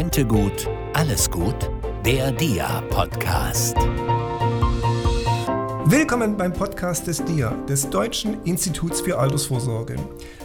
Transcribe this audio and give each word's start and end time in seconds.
Rente 0.00 0.24
gut, 0.24 0.66
alles 0.94 1.30
gut? 1.30 1.70
Der 2.06 2.32
DIA-Podcast. 2.32 3.76
Willkommen 5.84 6.38
beim 6.38 6.54
Podcast 6.54 7.06
des 7.06 7.22
DIA, 7.22 7.50
des 7.68 7.90
Deutschen 7.90 8.42
Instituts 8.44 9.02
für 9.02 9.18
Altersvorsorge. 9.18 9.96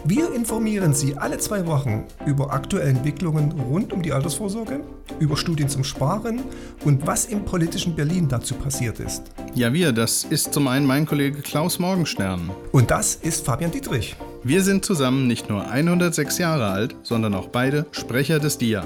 Wir 0.03 0.33
informieren 0.33 0.93
Sie 0.93 1.15
alle 1.15 1.37
zwei 1.37 1.65
Wochen 1.67 2.03
über 2.25 2.51
aktuelle 2.51 2.89
Entwicklungen 2.89 3.53
rund 3.53 3.93
um 3.93 4.01
die 4.01 4.11
Altersvorsorge, 4.11 4.81
über 5.19 5.37
Studien 5.37 5.69
zum 5.69 5.85
Sparen 5.85 6.43
und 6.83 7.07
was 7.07 7.27
im 7.27 7.45
politischen 7.45 7.95
Berlin 7.95 8.27
dazu 8.27 8.55
passiert 8.55 8.99
ist. 8.99 9.23
Ja, 9.53 9.71
wir, 9.71 9.93
das 9.93 10.25
ist 10.25 10.53
zum 10.53 10.67
einen 10.67 10.85
mein 10.85 11.05
Kollege 11.05 11.39
Klaus 11.41 11.79
Morgenstern. 11.79 12.49
Und 12.73 12.91
das 12.91 13.15
ist 13.15 13.45
Fabian 13.45 13.71
Dietrich. 13.71 14.17
Wir 14.47 14.61
sind 14.61 14.85
zusammen 14.85 15.25
nicht 15.25 15.49
nur 15.49 15.67
106 15.67 16.37
Jahre 16.37 16.67
alt, 16.67 16.95
sondern 17.01 17.33
auch 17.33 17.47
beide 17.47 17.87
Sprecher 17.89 18.37
des 18.37 18.59
DIA. 18.59 18.85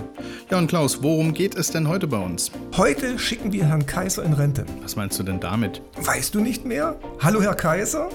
Ja, 0.49 0.57
und 0.57 0.67
Klaus, 0.67 1.03
worum 1.03 1.33
geht 1.33 1.53
es 1.55 1.69
denn 1.69 1.89
heute 1.89 2.07
bei 2.07 2.17
uns? 2.17 2.49
Heute 2.77 3.19
schicken 3.19 3.51
wir 3.51 3.65
Herrn 3.65 3.85
Kaiser 3.85 4.23
in 4.23 4.31
Rente. 4.31 4.65
Was 4.81 4.95
meinst 4.95 5.19
du 5.19 5.23
denn 5.23 5.41
damit? 5.41 5.81
Weißt 5.97 6.33
du 6.33 6.39
nicht 6.39 6.63
mehr? 6.63 6.95
Hallo, 7.19 7.41
Herr 7.41 7.55
Kaiser? 7.55 8.07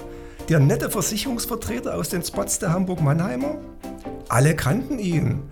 Der 0.49 0.59
nette 0.59 0.89
Versicherungsvertreter 0.89 1.93
aus 1.93 2.09
den 2.09 2.23
Spots 2.23 2.57
der 2.57 2.73
Hamburg-Mannheimer? 2.73 3.59
Alle 4.27 4.55
kannten 4.55 4.97
ihn. 4.97 5.43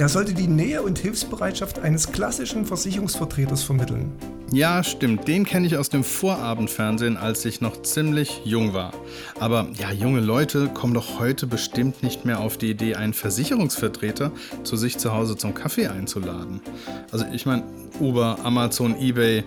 Er 0.00 0.08
sollte 0.08 0.32
die 0.32 0.46
Nähe 0.46 0.80
und 0.80 0.98
Hilfsbereitschaft 0.98 1.80
eines 1.80 2.10
klassischen 2.10 2.64
Versicherungsvertreters 2.64 3.62
vermitteln. 3.62 4.10
Ja, 4.50 4.82
stimmt. 4.82 5.28
Den 5.28 5.44
kenne 5.44 5.66
ich 5.66 5.76
aus 5.76 5.90
dem 5.90 6.04
Vorabendfernsehen, 6.04 7.18
als 7.18 7.44
ich 7.44 7.60
noch 7.60 7.82
ziemlich 7.82 8.40
jung 8.46 8.72
war. 8.72 8.94
Aber 9.38 9.68
ja, 9.78 9.92
junge 9.92 10.20
Leute 10.20 10.68
kommen 10.68 10.94
doch 10.94 11.20
heute 11.20 11.46
bestimmt 11.46 12.02
nicht 12.02 12.24
mehr 12.24 12.40
auf 12.40 12.56
die 12.56 12.70
Idee, 12.70 12.94
einen 12.94 13.12
Versicherungsvertreter 13.12 14.32
zu 14.64 14.76
sich 14.76 14.96
zu 14.96 15.12
Hause 15.12 15.36
zum 15.36 15.52
Kaffee 15.52 15.88
einzuladen. 15.88 16.62
Also 17.12 17.26
ich 17.30 17.44
meine, 17.44 17.64
Uber, 18.00 18.38
Amazon, 18.42 18.98
eBay, 18.98 19.44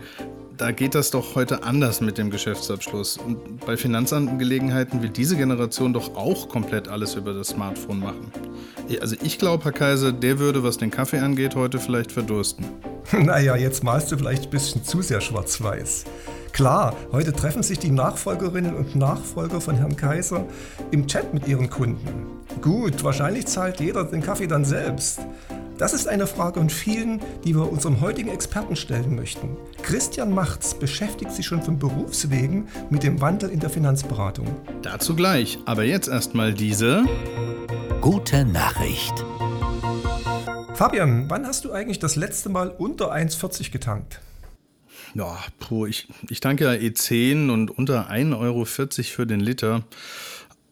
da 0.58 0.72
geht 0.72 0.96
das 0.96 1.12
doch 1.12 1.36
heute 1.36 1.64
anders 1.64 2.02
mit 2.02 2.18
dem 2.18 2.30
Geschäftsabschluss. 2.30 3.18
Und 3.18 3.66
bei 3.66 3.78
Finanzangelegenheiten 3.78 5.02
will 5.02 5.09
diese 5.09 5.36
Generation 5.36 5.94
doch 5.94 6.16
auch 6.16 6.48
komplett 6.50 6.88
alles 6.88 7.16
über 7.16 7.34
das 7.34 7.50
Smartphone 7.50 8.00
machen. 8.00 8.32
Also 9.02 9.16
ich 9.24 9.40
glaube, 9.40 9.64
Herr 9.66 9.72
Kaiser, 9.72 10.12
der 10.12 10.40
würde, 10.40 10.64
was 10.64 10.78
den 10.78 10.92
Kaffee 10.92 11.20
angeht, 11.20 11.56
heute 11.56 11.80
vielleicht 11.80 12.12
verdursten. 12.12 12.66
Naja, 13.12 13.56
jetzt 13.58 13.84
malst 13.84 14.12
du 14.12 14.18
vielleicht 14.18 14.46
ein 14.46 14.50
bisschen 14.50 14.84
zu 14.84 15.02
sehr 15.02 15.20
schwarz-weiß. 15.20 16.06
Klar, 16.54 16.96
heute 17.12 17.34
treffen 17.34 17.62
sich 17.62 17.78
die 17.78 17.92
Nachfolgerinnen 17.92 18.76
und 18.76 18.96
Nachfolger 18.96 19.59
von 19.59 19.76
Herrn 19.76 19.96
Kaiser 19.96 20.46
im 20.92 21.06
Chat 21.06 21.34
mit 21.34 21.48
ihren 21.48 21.70
Kunden. 21.70 22.28
Gut, 22.62 23.04
wahrscheinlich 23.04 23.48
zahlt 23.48 23.81
jeder 23.81 24.04
den 24.04 24.22
Kaffee 24.22 24.48
dann 24.48 24.64
selbst. 24.64 25.20
Das 25.77 25.93
ist 25.93 26.07
eine 26.07 26.27
Frage 26.27 26.59
von 26.59 26.69
vielen, 26.69 27.19
die 27.43 27.55
wir 27.55 27.71
unserem 27.71 27.99
heutigen 27.99 28.29
Experten 28.29 28.75
stellen 28.75 29.16
möchten. 29.16 29.57
Christian 29.81 30.31
Machtz 30.31 30.75
beschäftigt 30.75 31.31
sich 31.31 31.47
schon 31.47 31.63
von 31.63 31.79
Berufswegen 31.79 32.67
mit 32.91 33.02
dem 33.02 33.19
Wandel 33.21 33.49
in 33.49 33.59
der 33.59 33.71
Finanzberatung. 33.71 34.45
Dazu 34.83 35.16
gleich, 35.16 35.57
aber 35.66 35.83
jetzt 35.83 36.07
erstmal 36.07 36.53
diese 36.53 37.03
gute 38.01 38.45
Nachricht. 38.45 39.13
Fabian, 40.75 41.29
wann 41.29 41.47
hast 41.47 41.66
du 41.66 41.71
eigentlich 41.71 41.99
das 41.99 42.16
letzte 42.16 42.49
Mal 42.49 42.69
unter 42.69 43.11
1,40 43.11 43.71
getankt? 43.71 44.21
Ja, 45.16 45.38
puh, 45.59 45.88
ich, 45.88 46.07
ich 46.29 46.39
tanke 46.39 46.66
ja 46.66 46.71
E10 46.71 47.51
und 47.51 47.71
unter 47.71 48.09
1,40 48.11 48.39
Euro 48.39 48.66
für 48.66 49.25
den 49.25 49.39
Liter. 49.39 49.83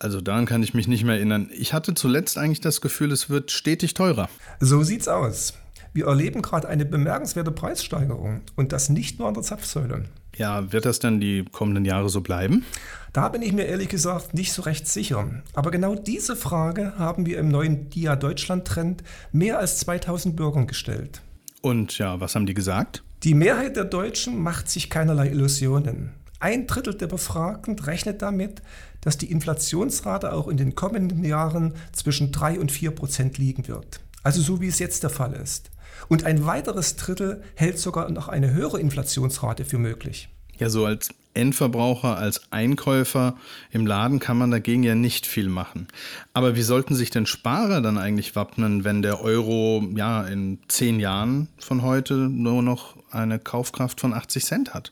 Also 0.02 0.19
daran 0.19 0.47
kann 0.47 0.63
ich 0.63 0.73
mich 0.73 0.88
nicht 0.88 1.03
mehr 1.03 1.17
erinnern. 1.17 1.52
Ich 1.53 1.73
hatte 1.73 1.94
zuletzt 1.94 2.39
eigentlich 2.39 2.59
das 2.59 2.81
Gefühl, 2.81 3.11
es 3.11 3.30
wird 3.30 3.52
stetig 3.52 3.94
teurer. 3.94 4.30
So 4.59 4.81
sieht's 4.81 5.07
aus. 5.07 5.53
Wir 5.94 6.07
erleben 6.07 6.41
gerade 6.41 6.67
eine 6.67 6.85
bemerkenswerte 6.85 7.52
Preissteigerung 7.52 8.41
und 8.55 8.72
das 8.72 8.89
nicht 8.89 9.19
nur 9.19 9.27
an 9.27 9.35
der 9.35 9.44
Zapfsäule. 9.44 10.05
Ja, 10.35 10.73
wird 10.73 10.85
das 10.85 10.97
dann 10.97 11.19
die 11.19 11.45
kommenden 11.52 11.85
Jahre 11.85 12.09
so 12.09 12.22
bleiben? 12.22 12.66
Da 13.13 13.29
bin 13.29 13.44
ich 13.44 13.53
mir 13.53 13.66
ehrlich 13.66 13.90
gesagt 13.90 14.34
nicht 14.34 14.53
so 14.53 14.63
recht 14.63 14.88
sicher. 14.88 15.29
Aber 15.53 15.69
genau 15.69 15.94
diese 15.94 16.35
Frage 16.35 16.97
haben 16.97 17.28
wir 17.28 17.38
im 17.38 17.50
neuen 17.50 17.91
DIA 17.91 18.16
Deutschland 18.16 18.66
Trend 18.66 19.03
mehr 19.31 19.59
als 19.59 19.78
2000 19.81 20.35
Bürgern 20.35 20.66
gestellt. 20.66 21.22
Und 21.61 22.00
ja, 22.00 22.19
was 22.19 22.34
haben 22.34 22.47
die 22.47 22.56
gesagt? 22.56 23.03
Die 23.22 23.35
Mehrheit 23.35 23.75
der 23.75 23.85
Deutschen 23.85 24.41
macht 24.41 24.67
sich 24.67 24.90
keinerlei 24.90 25.28
Illusionen. 25.28 26.13
Ein 26.40 26.66
Drittel 26.66 26.95
der 26.95 27.06
Befragten 27.06 27.78
rechnet 27.78 28.23
damit, 28.23 28.63
dass 29.01 29.17
die 29.17 29.31
Inflationsrate 29.31 30.34
auch 30.34 30.47
in 30.47 30.57
den 30.57 30.75
kommenden 30.75 31.23
Jahren 31.23 31.73
zwischen 31.91 32.31
3 32.31 32.59
und 32.59 32.72
4 32.72 32.91
Prozent 32.91 33.38
liegen 33.38 33.67
wird. 33.67 34.00
Also 34.23 34.41
so 34.41 34.62
wie 34.62 34.67
es 34.67 34.79
jetzt 34.79 35.03
der 35.03 35.09
Fall 35.09 35.34
ist. 35.34 35.72
Und 36.07 36.23
ein 36.23 36.45
weiteres 36.45 36.95
Drittel 36.95 37.44
hält 37.56 37.79
sogar 37.79 38.09
noch 38.09 38.28
eine 38.28 38.51
höhere 38.51 38.79
Inflationsrate 38.79 39.66
für 39.66 39.78
möglich. 39.78 40.29
Ja, 40.57 40.69
so 40.69 40.85
als 40.85 41.09
Endverbraucher, 41.34 42.17
als 42.17 42.51
Einkäufer 42.51 43.35
im 43.72 43.88
Laden 43.88 44.19
kann 44.19 44.38
man 44.38 44.51
dagegen 44.51 44.84
ja 44.84 44.95
nicht 44.95 45.25
viel 45.25 45.47
machen. 45.47 45.88
Aber 46.34 46.56
wie 46.56 46.61
sollten 46.61 46.94
sich 46.94 47.09
denn 47.09 47.25
Sparer 47.25 47.81
dann 47.81 47.97
eigentlich 47.97 48.35
wappnen, 48.35 48.84
wenn 48.84 49.01
der 49.01 49.22
Euro 49.22 49.84
ja 49.95 50.23
in 50.23 50.59
zehn 50.67 51.00
Jahren 51.00 51.47
von 51.57 51.81
heute 51.81 52.13
nur 52.13 52.61
noch 52.61 52.97
eine 53.11 53.40
Kaufkraft 53.40 54.01
von 54.01 54.13
80 54.13 54.45
Cent 54.45 54.73
hat? 54.73 54.91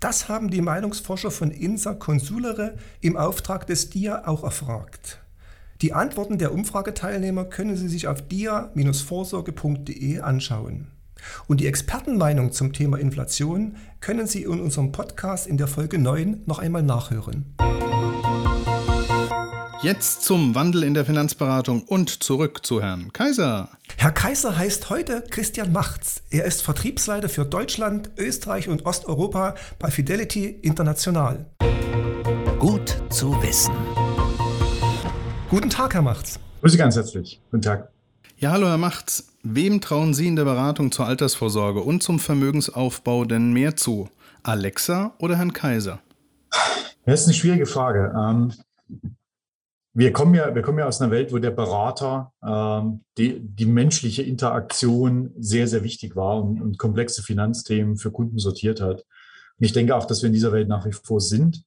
Das 0.00 0.28
haben 0.30 0.50
die 0.50 0.62
Meinungsforscher 0.62 1.30
von 1.30 1.50
INSA 1.50 1.92
Consulere 1.92 2.78
im 3.02 3.18
Auftrag 3.18 3.66
des 3.66 3.90
DIA 3.90 4.26
auch 4.26 4.42
erfragt. 4.44 5.20
Die 5.82 5.92
Antworten 5.92 6.38
der 6.38 6.54
Umfrageteilnehmer 6.54 7.44
können 7.44 7.76
Sie 7.76 7.88
sich 7.88 8.08
auf 8.08 8.22
dia-vorsorge.de 8.22 10.20
anschauen. 10.20 10.86
Und 11.48 11.60
die 11.60 11.66
Expertenmeinung 11.66 12.52
zum 12.52 12.72
Thema 12.72 12.98
Inflation 12.98 13.76
können 14.00 14.26
Sie 14.26 14.44
in 14.44 14.58
unserem 14.60 14.90
Podcast 14.90 15.46
in 15.46 15.58
der 15.58 15.68
Folge 15.68 15.98
9 15.98 16.44
noch 16.46 16.60
einmal 16.60 16.82
nachhören. 16.82 17.54
Jetzt 19.82 20.24
zum 20.24 20.54
Wandel 20.54 20.82
in 20.82 20.92
der 20.92 21.06
Finanzberatung 21.06 21.84
und 21.84 22.22
zurück 22.22 22.66
zu 22.66 22.82
Herrn 22.82 23.14
Kaiser. 23.14 23.70
Herr 23.96 24.12
Kaiser 24.12 24.58
heißt 24.58 24.90
heute 24.90 25.24
Christian 25.30 25.72
Machtz. 25.72 26.22
Er 26.28 26.44
ist 26.44 26.60
Vertriebsleiter 26.60 27.30
für 27.30 27.46
Deutschland, 27.46 28.10
Österreich 28.18 28.68
und 28.68 28.84
Osteuropa 28.84 29.54
bei 29.78 29.90
Fidelity 29.90 30.48
International. 30.48 31.46
Gut 32.58 32.94
zu 33.08 33.30
wissen. 33.42 33.72
Guten 35.48 35.70
Tag, 35.70 35.94
Herr 35.94 36.02
Machtz. 36.02 36.38
Grüße 36.60 36.76
ganz 36.76 36.96
herzlich. 36.96 37.40
Guten 37.50 37.62
Tag. 37.62 37.90
Ja, 38.36 38.50
hallo 38.50 38.66
Herr 38.66 38.76
Machtz. 38.76 39.32
Wem 39.42 39.80
trauen 39.80 40.12
Sie 40.12 40.26
in 40.26 40.36
der 40.36 40.44
Beratung 40.44 40.92
zur 40.92 41.06
Altersvorsorge 41.06 41.80
und 41.80 42.02
zum 42.02 42.18
Vermögensaufbau 42.18 43.24
denn 43.24 43.54
mehr 43.54 43.76
zu? 43.76 44.10
Alexa 44.42 45.14
oder 45.16 45.38
Herrn 45.38 45.54
Kaiser? 45.54 46.00
Das 47.06 47.22
ist 47.22 47.28
eine 47.28 47.34
schwierige 47.34 47.64
Frage. 47.64 48.12
Ähm, 48.14 48.52
wir 49.92 50.12
kommen 50.12 50.34
ja, 50.34 50.54
wir 50.54 50.62
kommen 50.62 50.78
ja 50.78 50.86
aus 50.86 51.00
einer 51.00 51.10
Welt, 51.10 51.32
wo 51.32 51.38
der 51.38 51.50
Berater 51.50 52.32
ähm, 52.46 53.04
die, 53.18 53.40
die 53.40 53.66
menschliche 53.66 54.22
Interaktion 54.22 55.32
sehr, 55.38 55.66
sehr 55.66 55.82
wichtig 55.82 56.14
war 56.14 56.42
und, 56.42 56.60
und 56.60 56.78
komplexe 56.78 57.22
Finanzthemen 57.22 57.96
für 57.96 58.12
Kunden 58.12 58.38
sortiert 58.38 58.80
hat. 58.80 59.00
Und 59.00 59.66
ich 59.66 59.72
denke 59.72 59.96
auch, 59.96 60.04
dass 60.04 60.22
wir 60.22 60.28
in 60.28 60.32
dieser 60.32 60.52
Welt 60.52 60.68
nach 60.68 60.86
wie 60.86 60.92
vor 60.92 61.20
sind, 61.20 61.64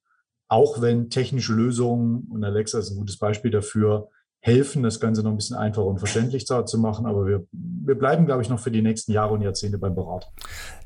auch 0.47 0.81
wenn 0.81 1.09
technische 1.09 1.53
Lösungen, 1.53 2.27
und 2.29 2.43
Alexa 2.43 2.79
ist 2.79 2.91
ein 2.91 2.97
gutes 2.97 3.17
Beispiel 3.17 3.51
dafür, 3.51 4.09
helfen, 4.39 4.83
das 4.83 4.99
Ganze 4.99 5.23
noch 5.23 5.31
ein 5.31 5.37
bisschen 5.37 5.55
einfacher 5.55 5.85
und 5.85 5.99
verständlicher 5.99 6.65
zu 6.65 6.77
machen. 6.77 7.05
Aber 7.05 7.25
wir, 7.25 7.47
wir 7.51 7.95
bleiben, 7.95 8.25
glaube 8.25 8.41
ich, 8.41 8.49
noch 8.49 8.59
für 8.59 8.71
die 8.71 8.81
nächsten 8.81 9.13
Jahre 9.13 9.33
und 9.33 9.41
Jahrzehnte 9.41 9.77
beim 9.77 9.95
Berater. 9.95 10.27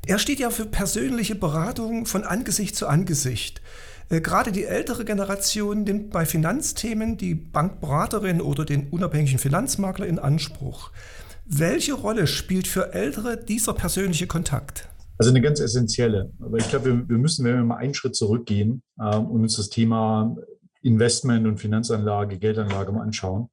Er 0.06 0.20
steht 0.20 0.38
ja 0.38 0.50
für 0.50 0.64
persönliche 0.64 1.34
Beratung 1.34 2.06
von 2.06 2.22
Angesicht 2.22 2.76
zu 2.76 2.86
Angesicht. 2.86 3.60
Äh, 4.10 4.20
gerade 4.20 4.52
die 4.52 4.64
ältere 4.64 5.04
Generation 5.04 5.84
nimmt 5.84 6.10
bei 6.10 6.24
Finanzthemen 6.24 7.16
die 7.16 7.34
Bankberaterin 7.34 8.40
oder 8.40 8.64
den 8.64 8.88
unabhängigen 8.88 9.38
Finanzmakler 9.38 10.06
in 10.06 10.18
Anspruch. 10.18 10.90
Welche 11.44 11.94
Rolle 11.94 12.26
spielt 12.26 12.66
für 12.66 12.92
Ältere 12.92 13.36
dieser 13.36 13.74
persönliche 13.74 14.26
Kontakt? 14.26 14.88
Also 15.18 15.30
eine 15.30 15.40
ganz 15.40 15.60
essentielle. 15.60 16.30
Aber 16.40 16.58
ich 16.58 16.68
glaube, 16.68 16.86
wir, 16.86 17.08
wir 17.08 17.18
müssen, 17.18 17.44
wenn 17.44 17.56
wir 17.56 17.64
mal 17.64 17.76
einen 17.76 17.94
Schritt 17.94 18.14
zurückgehen 18.14 18.82
ähm, 19.00 19.26
und 19.26 19.42
uns 19.42 19.56
das 19.56 19.68
Thema 19.68 20.36
Investment 20.82 21.46
und 21.46 21.58
Finanzanlage, 21.58 22.38
Geldanlage 22.38 22.92
mal 22.92 23.02
anschauen, 23.02 23.48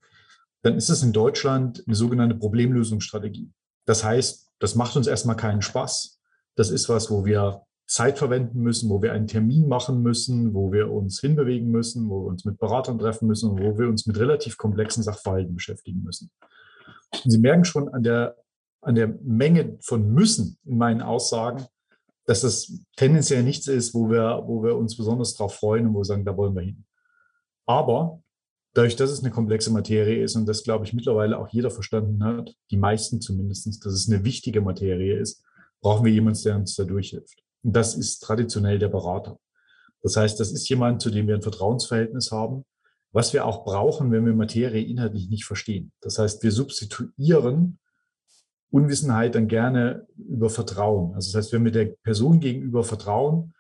dann 0.62 0.75
ist 0.75 0.90
es 0.90 1.04
in 1.04 1.13
Deutschland 1.13 1.84
eine 1.86 1.96
sogenannte 1.96 2.36
Problemlösungsstrategie. 2.36 3.51
Das 3.86 4.04
heißt, 4.04 4.51
das 4.60 4.75
macht 4.75 4.96
uns 4.96 5.08
erstmal 5.08 5.36
keinen 5.36 5.62
Spaß. 5.62 6.19
Das 6.56 6.69
ist 6.69 6.88
was, 6.88 7.12
wo 7.12 7.25
wir 7.25 7.62
Zeit 7.88 8.18
verwenden 8.18 8.62
müssen, 8.62 8.90
wo 8.90 9.02
wir 9.02 9.14
einen 9.14 9.28
Termin 9.28 9.68
machen 9.68 10.02
müssen, 10.02 10.54
wo 10.54 10.72
wir 10.72 10.92
uns 10.92 11.20
hinbewegen 11.20 11.70
müssen, 11.70 12.10
wo 12.10 12.24
wir 12.24 12.30
uns 12.30 12.44
mit 12.44 12.58
Beratern 12.58 12.98
treffen 12.98 13.28
müssen 13.28 13.52
und 13.52 13.62
wo 13.62 13.78
wir 13.78 13.88
uns 13.88 14.08
mit 14.08 14.18
relativ 14.18 14.58
komplexen 14.58 15.04
Sachverhalten 15.04 15.54
beschäftigen 15.54 16.04
müssen. 16.04 16.32
Und 17.24 17.32
Sie 17.32 17.38
merken 17.38 17.66
schon 17.66 17.90
an 17.90 18.02
der, 18.02 18.36
an 18.82 18.96
der 18.96 19.08
Menge 19.24 19.78
von 19.82 20.12
müssen 20.12 20.58
in 20.66 20.78
meinen 20.78 21.02
Aussagen, 21.02 21.66
dass 22.26 22.42
das 22.42 22.74
tendenziell 22.96 23.44
nichts 23.44 23.68
ist, 23.68 23.94
wo 23.94 24.10
wir, 24.10 24.44
wo 24.46 24.64
wir 24.64 24.76
uns 24.76 24.98
besonders 24.98 25.36
darauf 25.36 25.54
freuen 25.54 25.88
und 25.88 25.94
wo 25.94 26.00
wir 26.00 26.06
sagen, 26.06 26.26
da 26.26 26.36
wollen 26.36 26.56
wir 26.56 26.64
hin. 26.64 26.86
Aber 27.68 28.22
dadurch, 28.74 28.96
dass 28.96 29.12
es 29.12 29.20
eine 29.20 29.30
komplexe 29.30 29.72
Materie 29.72 30.24
ist 30.24 30.36
und 30.36 30.48
das, 30.48 30.64
glaube 30.64 30.86
ich, 30.86 30.94
mittlerweile 30.94 31.38
auch 31.38 31.50
jeder 31.50 31.70
verstanden 31.70 32.24
hat, 32.24 32.56
die 32.72 32.78
meisten 32.78 33.22
zumindest, 33.22 33.86
dass 33.86 33.94
es 33.94 34.10
eine 34.10 34.26
wichtige 34.26 34.62
Materie 34.62 35.20
ist, 35.20 35.44
brauchen 35.82 36.04
wir 36.04 36.12
jemanden, 36.12 36.42
der 36.44 36.56
uns 36.56 36.76
da 36.76 36.84
durchhilft. 36.84 37.45
Das 37.68 37.96
ist 37.96 38.20
traditionell 38.20 38.78
der 38.78 38.90
Berater. 38.90 39.40
Das 40.04 40.18
heißt, 40.18 40.40
das 40.40 40.52
ist 40.52 40.70
jemand, 40.70 41.02
zu 41.02 41.10
dem 41.10 41.28
wir 41.28 41.34
ein 41.34 41.42
Vertrauensverhältnis 41.42 42.32
haben, 42.32 42.64
was 43.12 43.34
wir 43.34 43.44
auch 43.46 43.66
brauchen, 43.66 44.12
wenn 44.12 44.24
wir 44.24 44.36
Materie 44.36 44.84
inhaltlich 44.84 45.30
nicht 45.30 45.46
verstehen. 45.46 45.92
Das 46.02 46.20
heißt, 46.20 46.44
wir 46.44 46.52
substituieren 46.52 47.80
Unwissenheit 48.70 49.34
dann 49.34 49.48
gerne 49.48 50.06
über 50.16 50.52
Vertrauen. 50.52 51.16
Also 51.16 51.32
das 51.32 51.46
heißt, 51.46 51.54
wenn 51.54 51.66
wir 51.66 51.72
der 51.72 51.86
Person 52.04 52.40
gegenüber 52.40 52.84
vertrauen 52.84 53.56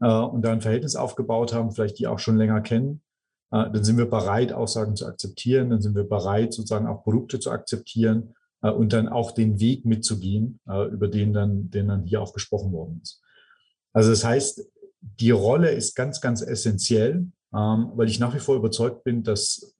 äh, 0.00 0.06
und 0.06 0.42
da 0.42 0.52
ein 0.52 0.60
Verhältnis 0.60 0.94
aufgebaut 0.94 1.52
haben, 1.52 1.72
vielleicht 1.72 1.98
die 1.98 2.06
auch 2.06 2.20
schon 2.20 2.36
länger 2.36 2.60
kennen, 2.60 3.02
äh, 3.50 3.68
dann 3.68 3.82
sind 3.82 3.98
wir 3.98 4.08
bereit, 4.08 4.52
Aussagen 4.52 4.94
zu 4.94 5.06
akzeptieren, 5.06 5.70
dann 5.70 5.80
sind 5.80 5.96
wir 5.96 6.04
bereit, 6.04 6.52
sozusagen 6.52 6.86
auch 6.86 7.02
Produkte 7.02 7.40
zu 7.40 7.50
akzeptieren 7.50 8.34
äh, 8.62 8.70
und 8.70 8.92
dann 8.92 9.08
auch 9.08 9.32
den 9.32 9.58
Weg 9.58 9.84
mitzugehen, 9.84 10.60
äh, 10.68 10.86
über 10.88 11.08
den 11.08 11.32
dann, 11.32 11.70
den 11.70 11.88
dann 11.88 12.04
hier 12.04 12.22
auch 12.22 12.32
gesprochen 12.32 12.70
worden 12.70 13.00
ist. 13.02 13.23
Also 13.94 14.10
das 14.10 14.24
heißt, 14.24 14.68
die 15.00 15.30
Rolle 15.30 15.70
ist 15.70 15.94
ganz, 15.94 16.20
ganz 16.20 16.42
essentiell, 16.42 17.28
ähm, 17.54 17.92
weil 17.94 18.08
ich 18.08 18.20
nach 18.20 18.34
wie 18.34 18.40
vor 18.40 18.56
überzeugt 18.56 19.04
bin, 19.04 19.22
dass 19.22 19.74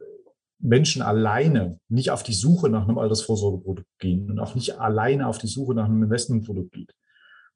Menschen 0.61 1.03
alleine 1.03 1.79
nicht 1.89 2.11
auf 2.11 2.23
die 2.23 2.33
Suche 2.33 2.71
nach 2.71 2.89
einem 2.89 2.97
Altersvorsorgeprodukt 2.97 3.99
gehen 3.99 4.31
und 4.31 4.39
auch 4.39 4.55
nicht 4.55 4.79
alleine 4.79 5.27
auf 5.27 5.39
die 5.39 5.49
Suche 5.49 5.75
nach 5.75 5.85
einem 5.85 6.05
Investmentprodukt 6.05 6.73
geht. 6.73 6.95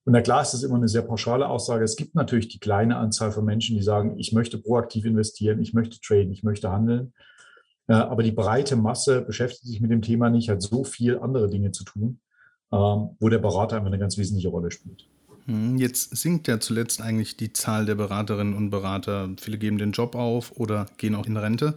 Und 0.05 0.13
na 0.13 0.21
klar 0.21 0.43
ist 0.43 0.53
das 0.53 0.63
immer 0.63 0.77
eine 0.77 0.89
sehr 0.89 1.03
pauschale 1.03 1.49
Aussage. 1.49 1.85
Es 1.85 1.97
gibt 1.97 2.15
natürlich 2.15 2.49
die 2.49 2.59
kleine 2.59 2.97
Anzahl 2.97 3.31
von 3.31 3.45
Menschen, 3.45 3.77
die 3.77 3.83
sagen, 3.83 4.19
ich 4.19 4.33
möchte 4.33 4.59
proaktiv 4.59 5.05
investieren, 5.05 5.61
ich 5.61 5.75
möchte 5.75 6.01
traden, 6.01 6.33
ich 6.33 6.43
möchte 6.43 6.71
handeln. 6.71 7.13
Aber 7.87 8.23
die 8.23 8.33
breite 8.33 8.77
Masse 8.77 9.23
beschäftigt 9.23 9.67
sich 9.67 9.81
mit 9.81 9.91
dem 9.91 10.03
Thema 10.03 10.29
nicht, 10.29 10.51
hat 10.51 10.61
so 10.61 10.85
viel 10.85 11.19
andere 11.19 11.49
Dinge 11.49 11.73
zu 11.73 11.85
tun, 11.85 12.21
ähm, 12.71 13.17
wo 13.19 13.29
der 13.31 13.39
Berater 13.39 13.77
einfach 13.77 13.89
eine 13.89 13.99
ganz 13.99 14.19
wesentliche 14.19 14.49
Rolle 14.49 14.71
spielt. 14.71 15.09
Hm, 15.49 15.79
jetzt 15.79 16.15
sinkt 16.15 16.47
ja 16.47 16.61
zuletzt 16.61 17.01
eigentlich 17.01 17.39
die 17.39 17.55
Zahl 17.55 17.87
der 17.87 17.95
Beraterinnen 17.95 18.55
und 18.55 18.69
Berater. 18.69 19.31
Viele 19.41 19.57
geben 19.57 19.79
den 19.79 19.93
Job 19.93 20.15
auf 20.15 20.53
oder 20.57 20.87
gehen 20.99 21.15
auch 21.15 21.27
in 21.27 21.39
Rente. 21.39 21.75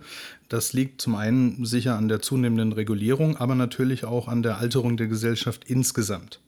Das 0.50 0.74
liegt 0.74 1.02
zum 1.02 1.16
einen 1.16 1.64
sicher 1.64 1.96
an 1.96 2.10
der 2.10 2.22
zunehmenden 2.22 2.74
Regulierung, 2.74 3.38
aber 3.38 3.56
natürlich 3.56 4.04
auch 4.04 4.28
an 4.28 4.44
der 4.44 4.58
Alterung 4.58 4.98
der 4.98 5.08
Gesellschaft 5.08 5.64
insgesamt. 5.70 6.42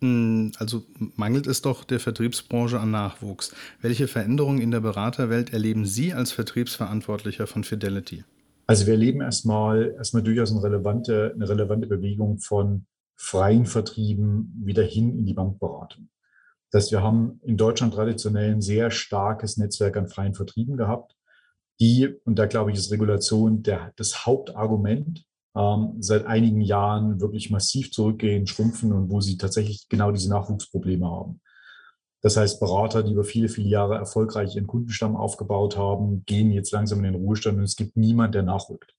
Hm, 0.00 0.52
also 0.58 0.84
mangelt 1.16 1.46
es 1.46 1.60
doch 1.60 1.84
der 1.84 2.00
Vertriebsbranche 2.00 2.80
an 2.80 2.90
Nachwuchs. 2.90 3.54
Welche 3.82 4.08
Veränderungen 4.08 4.62
in 4.62 4.70
der 4.70 4.80
Beraterwelt 4.80 5.52
erleben 5.52 5.84
Sie 5.84 6.14
als 6.14 6.32
Vertriebsverantwortlicher 6.32 7.46
von 7.46 7.62
Fidelity? 7.64 8.24
Also 8.66 8.86
wir 8.86 8.94
erleben 8.94 9.20
erstmal, 9.20 9.94
erstmal 9.98 10.22
durchaus 10.22 10.50
eine 10.50 10.62
relevante, 10.62 11.32
eine 11.34 11.46
relevante 11.46 11.86
Bewegung 11.86 12.38
von 12.38 12.86
freien 13.16 13.66
Vertrieben 13.66 14.62
wieder 14.64 14.82
hin 14.82 15.18
in 15.18 15.26
die 15.26 15.34
Bankberatung. 15.34 16.08
Das 16.74 16.86
heißt, 16.86 16.92
wir 16.92 17.02
haben 17.02 17.38
in 17.44 17.56
Deutschland 17.56 17.94
traditionell 17.94 18.50
ein 18.50 18.60
sehr 18.60 18.90
starkes 18.90 19.58
Netzwerk 19.58 19.96
an 19.96 20.08
freien 20.08 20.34
Vertrieben 20.34 20.76
gehabt, 20.76 21.14
die, 21.78 22.08
und 22.24 22.36
da 22.36 22.46
glaube 22.46 22.72
ich, 22.72 22.76
ist 22.76 22.90
Regulation 22.90 23.62
der, 23.62 23.92
das 23.94 24.26
Hauptargument, 24.26 25.24
ähm, 25.56 25.94
seit 26.00 26.26
einigen 26.26 26.60
Jahren 26.60 27.20
wirklich 27.20 27.48
massiv 27.50 27.92
zurückgehen, 27.92 28.48
schrumpfen 28.48 28.92
und 28.92 29.08
wo 29.08 29.20
sie 29.20 29.38
tatsächlich 29.38 29.86
genau 29.88 30.10
diese 30.10 30.28
Nachwuchsprobleme 30.30 31.08
haben. 31.08 31.40
Das 32.22 32.36
heißt, 32.36 32.58
Berater, 32.58 33.04
die 33.04 33.12
über 33.12 33.22
viele, 33.22 33.48
viele 33.48 33.68
Jahre 33.68 33.94
erfolgreich 33.94 34.56
ihren 34.56 34.66
Kundenstamm 34.66 35.14
aufgebaut 35.14 35.76
haben, 35.76 36.24
gehen 36.26 36.50
jetzt 36.50 36.72
langsam 36.72 36.98
in 36.98 37.12
den 37.12 37.22
Ruhestand 37.22 37.56
und 37.56 37.62
es 37.62 37.76
gibt 37.76 37.96
niemand, 37.96 38.34
der 38.34 38.42
nachrückt. 38.42 38.96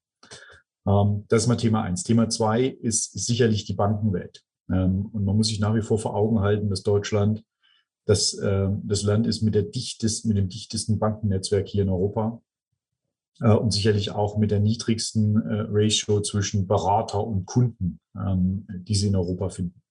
Ähm, 0.87 1.25
das 1.27 1.41
ist 1.41 1.49
mal 1.49 1.57
Thema 1.57 1.81
eins. 1.81 2.03
Thema 2.03 2.29
zwei 2.29 2.67
ist, 2.67 3.13
ist 3.13 3.25
sicherlich 3.25 3.65
die 3.65 3.73
Bankenwelt. 3.73 4.45
Ähm, 4.71 5.07
und 5.11 5.25
man 5.25 5.35
muss 5.35 5.49
sich 5.49 5.59
nach 5.59 5.75
wie 5.75 5.81
vor 5.81 5.99
vor 5.99 6.15
Augen 6.15 6.39
halten, 6.39 6.69
dass 6.69 6.81
Deutschland 6.81 7.43
das, 8.05 8.33
äh, 8.35 8.67
das 8.83 9.03
Land 9.03 9.27
ist 9.27 9.41
mit, 9.41 9.55
der 9.55 9.63
dichtesten, 9.63 10.29
mit 10.29 10.37
dem 10.37 10.49
dichtesten 10.49 10.99
Bankennetzwerk 10.99 11.67
hier 11.67 11.83
in 11.83 11.89
Europa 11.89 12.41
äh, 13.41 13.51
und 13.51 13.71
sicherlich 13.71 14.11
auch 14.11 14.37
mit 14.37 14.51
der 14.51 14.59
niedrigsten 14.59 15.41
äh, 15.41 15.65
Ratio 15.69 16.21
zwischen 16.21 16.67
Berater 16.67 17.25
und 17.25 17.45
Kunden, 17.45 17.99
ähm, 18.15 18.67
die 18.69 18.95
sie 18.95 19.07
in 19.07 19.15
Europa 19.15 19.49
finden. 19.49 19.81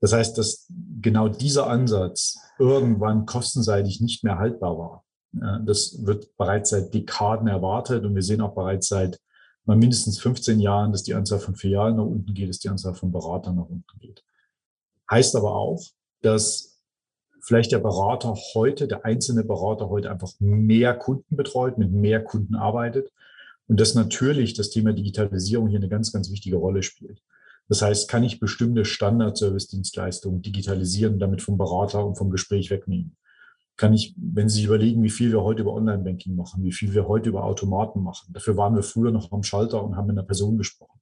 Das 0.00 0.12
heißt, 0.12 0.38
dass 0.38 0.66
genau 1.00 1.28
dieser 1.28 1.66
Ansatz 1.66 2.38
irgendwann 2.58 3.26
kostenseitig 3.26 4.00
nicht 4.00 4.24
mehr 4.24 4.38
haltbar 4.38 4.78
war. 4.78 5.04
Äh, 5.34 5.64
das 5.64 6.04
wird 6.06 6.36
bereits 6.36 6.70
seit 6.70 6.94
Dekaden 6.94 7.48
erwartet 7.48 8.04
und 8.04 8.14
wir 8.14 8.22
sehen 8.22 8.40
auch 8.40 8.54
bereits 8.54 8.88
seit 8.88 9.20
mal 9.64 9.76
mindestens 9.76 10.18
15 10.18 10.60
Jahren, 10.60 10.92
dass 10.92 11.02
die 11.02 11.14
Anzahl 11.14 11.40
von 11.40 11.54
Filialen 11.54 11.96
nach 11.96 12.04
unten 12.04 12.32
geht, 12.32 12.48
dass 12.48 12.58
die 12.58 12.70
Anzahl 12.70 12.94
von 12.94 13.12
Beratern 13.12 13.56
nach 13.56 13.68
unten 13.68 13.98
geht. 13.98 14.24
Heißt 15.10 15.36
aber 15.36 15.54
auch, 15.54 15.82
dass 16.22 16.77
vielleicht 17.48 17.72
der 17.72 17.78
Berater 17.78 18.34
heute, 18.52 18.86
der 18.86 19.06
einzelne 19.06 19.42
Berater 19.42 19.88
heute 19.88 20.10
einfach 20.10 20.30
mehr 20.38 20.94
Kunden 20.94 21.34
betreut, 21.34 21.78
mit 21.78 21.90
mehr 21.90 22.22
Kunden 22.22 22.54
arbeitet 22.54 23.10
und 23.68 23.80
dass 23.80 23.94
natürlich 23.94 24.52
das 24.52 24.68
Thema 24.68 24.92
Digitalisierung 24.92 25.68
hier 25.68 25.78
eine 25.78 25.88
ganz, 25.88 26.12
ganz 26.12 26.30
wichtige 26.30 26.56
Rolle 26.56 26.82
spielt. 26.82 27.22
Das 27.70 27.80
heißt, 27.80 28.06
kann 28.06 28.22
ich 28.22 28.38
bestimmte 28.38 28.84
Standard-Service-Dienstleistungen 28.84 30.42
digitalisieren 30.42 31.14
und 31.14 31.20
damit 31.20 31.40
vom 31.40 31.56
Berater 31.56 32.04
und 32.04 32.16
vom 32.16 32.30
Gespräch 32.30 32.70
wegnehmen? 32.70 33.16
Kann 33.78 33.94
ich, 33.94 34.14
wenn 34.18 34.50
Sie 34.50 34.56
sich 34.56 34.66
überlegen, 34.66 35.02
wie 35.02 35.08
viel 35.10 35.32
wir 35.32 35.42
heute 35.42 35.62
über 35.62 35.72
Online-Banking 35.72 36.36
machen, 36.36 36.62
wie 36.64 36.72
viel 36.72 36.92
wir 36.92 37.08
heute 37.08 37.30
über 37.30 37.44
Automaten 37.44 38.02
machen, 38.02 38.30
dafür 38.34 38.58
waren 38.58 38.74
wir 38.74 38.82
früher 38.82 39.10
noch 39.10 39.32
am 39.32 39.42
Schalter 39.42 39.82
und 39.82 39.96
haben 39.96 40.08
mit 40.08 40.18
einer 40.18 40.26
Person 40.26 40.58
gesprochen. 40.58 40.97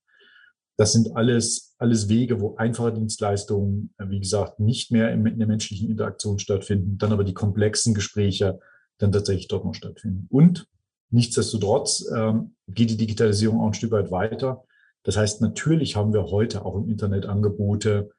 Das 0.76 0.92
sind 0.92 1.16
alles, 1.16 1.74
alles 1.78 2.08
Wege, 2.08 2.40
wo 2.40 2.56
einfache 2.56 2.92
Dienstleistungen, 2.92 3.94
äh, 3.98 4.08
wie 4.08 4.20
gesagt, 4.20 4.60
nicht 4.60 4.90
mehr 4.90 5.10
in, 5.12 5.38
der 5.38 5.46
menschlichen 5.46 5.90
Interaktion 5.90 6.38
stattfinden, 6.38 6.98
dann 6.98 7.12
aber 7.12 7.24
die 7.24 7.34
komplexen 7.34 7.94
Gespräche 7.94 8.60
dann 8.98 9.12
tatsächlich 9.12 9.48
dort 9.48 9.64
noch 9.64 9.74
stattfinden. 9.74 10.26
Und 10.30 10.68
nichtsdestotrotz 11.10 12.10
ähm, 12.14 12.54
geht 12.68 12.90
die 12.90 12.96
Digitalisierung 12.96 13.60
auch 13.60 13.68
ein 13.68 13.74
Stück 13.74 13.92
weit 13.92 14.10
weiter. 14.10 14.64
Das 15.02 15.16
heißt, 15.16 15.40
natürlich 15.40 15.96
haben 15.96 16.12
wir 16.12 16.24
heute 16.24 16.64
auch 16.64 16.76
im 16.76 16.88
Internet 16.88 17.26
Angebote, 17.26 18.10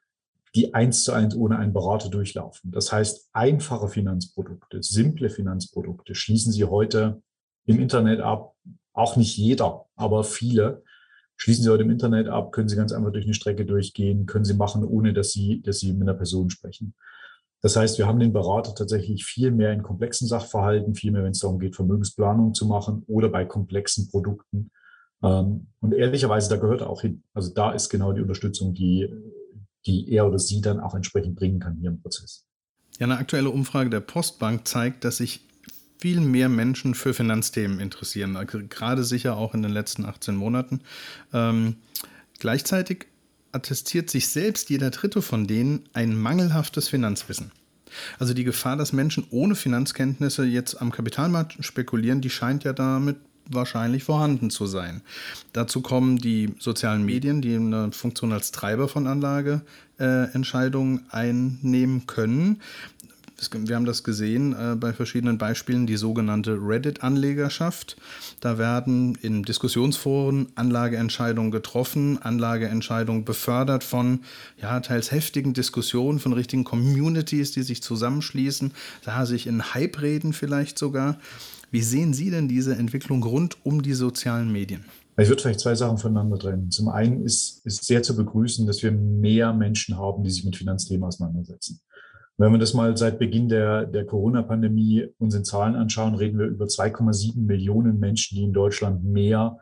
die 0.54 0.74
eins 0.74 1.04
zu 1.04 1.12
eins 1.12 1.36
ohne 1.36 1.58
einen 1.58 1.72
Berater 1.72 2.08
durchlaufen. 2.08 2.72
Das 2.72 2.90
heißt, 2.90 3.28
einfache 3.32 3.88
Finanzprodukte, 3.88 4.82
simple 4.82 5.28
Finanzprodukte 5.28 6.14
schließen 6.14 6.52
Sie 6.52 6.64
heute 6.64 7.22
im 7.66 7.78
Internet 7.78 8.20
ab. 8.20 8.54
Auch 8.94 9.16
nicht 9.16 9.36
jeder, 9.36 9.86
aber 9.94 10.24
viele. 10.24 10.82
Schließen 11.38 11.62
Sie 11.62 11.70
heute 11.70 11.84
im 11.84 11.90
Internet 11.90 12.26
ab, 12.28 12.50
können 12.50 12.68
Sie 12.68 12.74
ganz 12.76 12.92
einfach 12.92 13.12
durch 13.12 13.24
eine 13.24 13.32
Strecke 13.32 13.64
durchgehen, 13.64 14.26
können 14.26 14.44
Sie 14.44 14.54
machen, 14.54 14.84
ohne 14.84 15.12
dass 15.12 15.32
Sie, 15.32 15.62
dass 15.62 15.78
Sie 15.78 15.92
mit 15.92 16.02
einer 16.02 16.18
Person 16.18 16.50
sprechen. 16.50 16.94
Das 17.60 17.76
heißt, 17.76 17.96
wir 17.98 18.06
haben 18.06 18.18
den 18.18 18.32
Berater 18.32 18.74
tatsächlich 18.74 19.24
viel 19.24 19.52
mehr 19.52 19.72
in 19.72 19.84
komplexen 19.84 20.26
Sachverhalten, 20.26 20.96
viel 20.96 21.12
mehr, 21.12 21.22
wenn 21.22 21.30
es 21.30 21.38
darum 21.38 21.60
geht, 21.60 21.76
Vermögensplanung 21.76 22.54
zu 22.54 22.66
machen 22.66 23.04
oder 23.06 23.28
bei 23.28 23.44
komplexen 23.44 24.10
Produkten. 24.10 24.70
Ähm, 25.22 25.68
und 25.80 25.94
ehrlicherweise, 25.94 26.48
da 26.50 26.56
gehört 26.56 26.82
auch 26.82 27.02
hin. 27.02 27.22
Also 27.34 27.52
da 27.54 27.72
ist 27.72 27.88
genau 27.88 28.12
die 28.12 28.20
Unterstützung, 28.20 28.74
die, 28.74 29.08
die 29.86 30.12
er 30.12 30.26
oder 30.26 30.40
sie 30.40 30.60
dann 30.60 30.80
auch 30.80 30.94
entsprechend 30.94 31.36
bringen 31.36 31.60
kann 31.60 31.76
hier 31.76 31.90
im 31.90 32.00
Prozess. 32.00 32.46
Ja, 32.98 33.06
eine 33.06 33.18
aktuelle 33.18 33.50
Umfrage 33.50 33.90
der 33.90 34.00
Postbank 34.00 34.66
zeigt, 34.66 35.04
dass 35.04 35.18
sich 35.18 35.47
viel 35.98 36.20
mehr 36.20 36.48
Menschen 36.48 36.94
für 36.94 37.12
Finanzthemen 37.12 37.80
interessieren, 37.80 38.36
also 38.36 38.60
gerade 38.68 39.02
sicher 39.04 39.36
auch 39.36 39.54
in 39.54 39.62
den 39.62 39.72
letzten 39.72 40.04
18 40.04 40.36
Monaten. 40.36 40.80
Ähm, 41.32 41.76
gleichzeitig 42.38 43.06
attestiert 43.52 44.10
sich 44.10 44.28
selbst 44.28 44.70
jeder 44.70 44.90
Dritte 44.90 45.22
von 45.22 45.46
denen 45.46 45.88
ein 45.92 46.16
mangelhaftes 46.16 46.88
Finanzwissen. 46.88 47.52
Also 48.18 48.34
die 48.34 48.44
Gefahr, 48.44 48.76
dass 48.76 48.92
Menschen 48.92 49.26
ohne 49.30 49.54
Finanzkenntnisse 49.54 50.44
jetzt 50.44 50.74
am 50.80 50.92
Kapitalmarkt 50.92 51.64
spekulieren, 51.64 52.20
die 52.20 52.28
scheint 52.30 52.64
ja 52.64 52.74
damit 52.74 53.16
wahrscheinlich 53.50 54.04
vorhanden 54.04 54.50
zu 54.50 54.66
sein. 54.66 55.00
Dazu 55.54 55.80
kommen 55.80 56.18
die 56.18 56.54
sozialen 56.58 57.06
Medien, 57.06 57.40
die 57.40 57.56
eine 57.56 57.92
Funktion 57.92 58.32
als 58.32 58.52
Treiber 58.52 58.88
von 58.88 59.06
Anlageentscheidungen 59.06 60.98
äh, 60.98 61.14
einnehmen 61.14 62.06
können 62.06 62.60
wir 63.40 63.76
haben 63.76 63.84
das 63.84 64.02
gesehen 64.02 64.52
äh, 64.52 64.74
bei 64.74 64.92
verschiedenen 64.92 65.38
Beispielen, 65.38 65.86
die 65.86 65.96
sogenannte 65.96 66.58
Reddit-Anlegerschaft. 66.60 67.96
Da 68.40 68.58
werden 68.58 69.16
in 69.22 69.42
Diskussionsforen 69.42 70.48
Anlageentscheidungen 70.56 71.50
getroffen, 71.50 72.18
Anlageentscheidungen 72.20 73.24
befördert 73.24 73.84
von 73.84 74.20
ja, 74.60 74.80
teils 74.80 75.12
heftigen 75.12 75.54
Diskussionen, 75.54 76.18
von 76.18 76.32
richtigen 76.32 76.64
Communities, 76.64 77.52
die 77.52 77.62
sich 77.62 77.82
zusammenschließen, 77.82 78.72
da 79.04 79.24
sich 79.24 79.46
in 79.46 79.74
Hype 79.74 80.02
reden 80.02 80.32
vielleicht 80.32 80.78
sogar. 80.78 81.18
Wie 81.70 81.82
sehen 81.82 82.14
Sie 82.14 82.30
denn 82.30 82.48
diese 82.48 82.74
Entwicklung 82.74 83.22
rund 83.22 83.56
um 83.64 83.82
die 83.82 83.94
sozialen 83.94 84.50
Medien? 84.50 84.84
Ich 85.18 85.28
würde 85.28 85.42
vielleicht 85.42 85.60
zwei 85.60 85.74
Sachen 85.74 85.98
voneinander 85.98 86.38
trennen. 86.38 86.70
Zum 86.70 86.88
einen 86.88 87.24
ist, 87.24 87.60
ist 87.66 87.84
sehr 87.84 88.02
zu 88.04 88.16
begrüßen, 88.16 88.66
dass 88.66 88.82
wir 88.84 88.92
mehr 88.92 89.52
Menschen 89.52 89.98
haben, 89.98 90.22
die 90.22 90.30
sich 90.30 90.44
mit 90.44 90.56
Finanzthemen 90.56 91.04
auseinandersetzen. 91.04 91.80
Wenn 92.40 92.52
wir 92.52 92.58
das 92.60 92.72
mal 92.72 92.96
seit 92.96 93.18
Beginn 93.18 93.48
der, 93.48 93.84
der 93.84 94.06
Corona-Pandemie 94.06 95.08
unseren 95.18 95.44
Zahlen 95.44 95.74
anschauen, 95.74 96.14
reden 96.14 96.38
wir 96.38 96.46
über 96.46 96.66
2,7 96.66 97.40
Millionen 97.40 97.98
Menschen, 97.98 98.36
die 98.36 98.44
in 98.44 98.52
Deutschland 98.52 99.02
mehr 99.02 99.58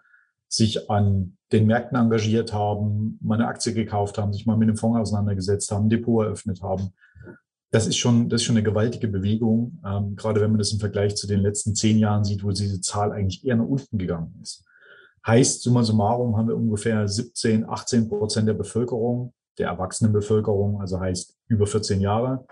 sich 0.47 0.91
an 0.91 1.39
den 1.53 1.67
Märkten 1.67 1.97
engagiert 1.97 2.53
haben, 2.53 3.19
mal 3.23 3.37
eine 3.37 3.49
Aktie 3.49 3.73
gekauft 3.73 4.19
haben, 4.19 4.35
sich 4.35 4.45
mal 4.45 4.59
mit 4.59 4.69
einem 4.69 4.77
Fonds 4.77 5.01
auseinandergesetzt 5.01 5.73
haben, 5.73 5.89
Depot 5.89 6.27
eröffnet 6.27 6.61
haben. 6.61 6.91
Das 7.71 7.87
ist 7.87 7.97
schon, 7.97 8.29
das 8.29 8.43
ist 8.43 8.47
schon 8.47 8.57
eine 8.57 8.63
gewaltige 8.63 9.09
Bewegung, 9.09 9.81
ähm, 9.85 10.15
gerade 10.15 10.43
wenn 10.43 10.51
man 10.51 10.59
das 10.59 10.73
im 10.73 10.79
Vergleich 10.79 11.17
zu 11.17 11.27
den 11.27 11.41
letzten 11.41 11.75
zehn 11.75 11.99
Jahren 11.99 12.25
sieht, 12.25 12.45
wo 12.45 12.51
diese 12.51 12.83
Zahl 12.83 13.11
eigentlich 13.11 13.43
eher 13.47 13.57
nach 13.57 13.65
unten 13.65 13.97
gegangen 13.97 14.39
ist. 14.43 14.67
Heißt, 15.27 15.63
summa 15.63 15.83
summarum 15.83 16.37
haben 16.37 16.49
wir 16.49 16.57
ungefähr 16.57 17.09
17, 17.09 17.67
18 17.67 18.09
Prozent 18.11 18.47
der 18.47 18.55
Bevölkerung, 18.55 19.33
der 19.59 19.69
erwachsenen 19.69 20.13
Bevölkerung, 20.13 20.79
also 20.83 21.01
heißt 21.01 21.35
über 21.49 21.67
14 21.67 22.03
Jahre, 22.03 22.47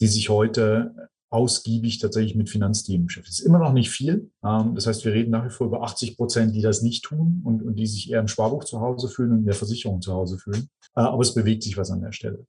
die 0.00 0.06
sich 0.06 0.28
heute 0.28 1.10
ausgiebig 1.32 1.98
tatsächlich 1.98 2.36
mit 2.36 2.50
Finanzthemen 2.50 3.06
beschäftigt. 3.06 3.38
Ist 3.38 3.46
immer 3.46 3.58
noch 3.58 3.72
nicht 3.72 3.90
viel. 3.90 4.30
Ähm, 4.44 4.74
das 4.74 4.86
heißt, 4.86 5.04
wir 5.04 5.12
reden 5.12 5.30
nach 5.30 5.44
wie 5.44 5.50
vor 5.50 5.66
über 5.66 5.82
80 5.82 6.16
Prozent, 6.16 6.54
die 6.54 6.60
das 6.60 6.82
nicht 6.82 7.04
tun 7.04 7.40
und, 7.44 7.62
und 7.62 7.76
die 7.76 7.86
sich 7.86 8.10
eher 8.10 8.20
im 8.20 8.28
Sparbuch 8.28 8.64
zu 8.64 8.80
Hause 8.80 9.08
fühlen 9.08 9.32
und 9.32 9.38
in 9.40 9.46
der 9.46 9.54
Versicherung 9.54 10.02
zu 10.02 10.12
Hause 10.12 10.38
fühlen. 10.38 10.68
Äh, 10.94 11.00
aber 11.00 11.22
es 11.22 11.34
bewegt 11.34 11.62
sich 11.62 11.76
was 11.76 11.90
an 11.90 12.02
der 12.02 12.12
Stelle. 12.12 12.46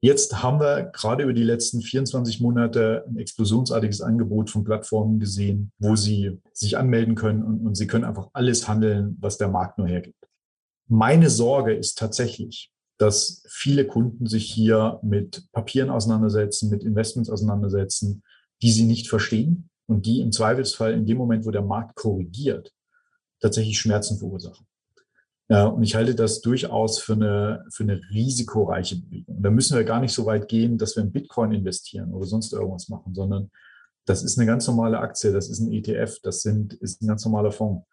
Jetzt 0.00 0.42
haben 0.42 0.60
wir 0.60 0.90
gerade 0.92 1.24
über 1.24 1.32
die 1.32 1.42
letzten 1.42 1.80
24 1.80 2.40
Monate 2.40 3.04
ein 3.08 3.16
explosionsartiges 3.16 4.02
Angebot 4.02 4.50
von 4.50 4.62
Plattformen 4.62 5.18
gesehen, 5.18 5.72
wo 5.78 5.96
Sie 5.96 6.42
sich 6.52 6.76
anmelden 6.76 7.14
können 7.14 7.42
und, 7.42 7.66
und 7.66 7.74
Sie 7.74 7.86
können 7.86 8.04
einfach 8.04 8.28
alles 8.34 8.68
handeln, 8.68 9.16
was 9.20 9.38
der 9.38 9.48
Markt 9.48 9.78
nur 9.78 9.88
hergibt. 9.88 10.28
Meine 10.88 11.30
Sorge 11.30 11.74
ist 11.74 11.96
tatsächlich, 11.96 12.70
dass 12.98 13.42
viele 13.48 13.86
Kunden 13.86 14.26
sich 14.26 14.50
hier 14.50 15.00
mit 15.02 15.50
Papieren 15.52 15.90
auseinandersetzen, 15.90 16.70
mit 16.70 16.84
Investments 16.84 17.30
auseinandersetzen, 17.30 18.22
die 18.62 18.70
sie 18.70 18.84
nicht 18.84 19.08
verstehen 19.08 19.68
und 19.86 20.06
die 20.06 20.20
im 20.20 20.32
Zweifelsfall 20.32 20.92
in 20.92 21.06
dem 21.06 21.18
Moment, 21.18 21.44
wo 21.44 21.50
der 21.50 21.62
Markt 21.62 21.96
korrigiert, 21.96 22.72
tatsächlich 23.40 23.78
Schmerzen 23.78 24.18
verursachen. 24.18 24.66
Und 25.48 25.82
ich 25.82 25.94
halte 25.94 26.14
das 26.14 26.40
durchaus 26.40 26.98
für 26.98 27.12
eine, 27.12 27.66
für 27.70 27.82
eine 27.82 28.00
risikoreiche 28.10 28.96
Bewegung. 28.96 29.42
Da 29.42 29.50
müssen 29.50 29.76
wir 29.76 29.84
gar 29.84 30.00
nicht 30.00 30.14
so 30.14 30.24
weit 30.24 30.48
gehen, 30.48 30.78
dass 30.78 30.96
wir 30.96 31.02
in 31.02 31.12
Bitcoin 31.12 31.52
investieren 31.52 32.14
oder 32.14 32.26
sonst 32.26 32.54
irgendwas 32.54 32.88
machen, 32.88 33.14
sondern 33.14 33.50
das 34.06 34.22
ist 34.22 34.38
eine 34.38 34.46
ganz 34.46 34.66
normale 34.66 34.98
Aktie, 34.98 35.32
das 35.32 35.50
ist 35.50 35.60
ein 35.60 35.70
ETF, 35.70 36.18
das 36.22 36.40
sind, 36.40 36.72
ist 36.74 37.02
ein 37.02 37.08
ganz 37.08 37.24
normaler 37.26 37.52
Fonds, 37.52 37.86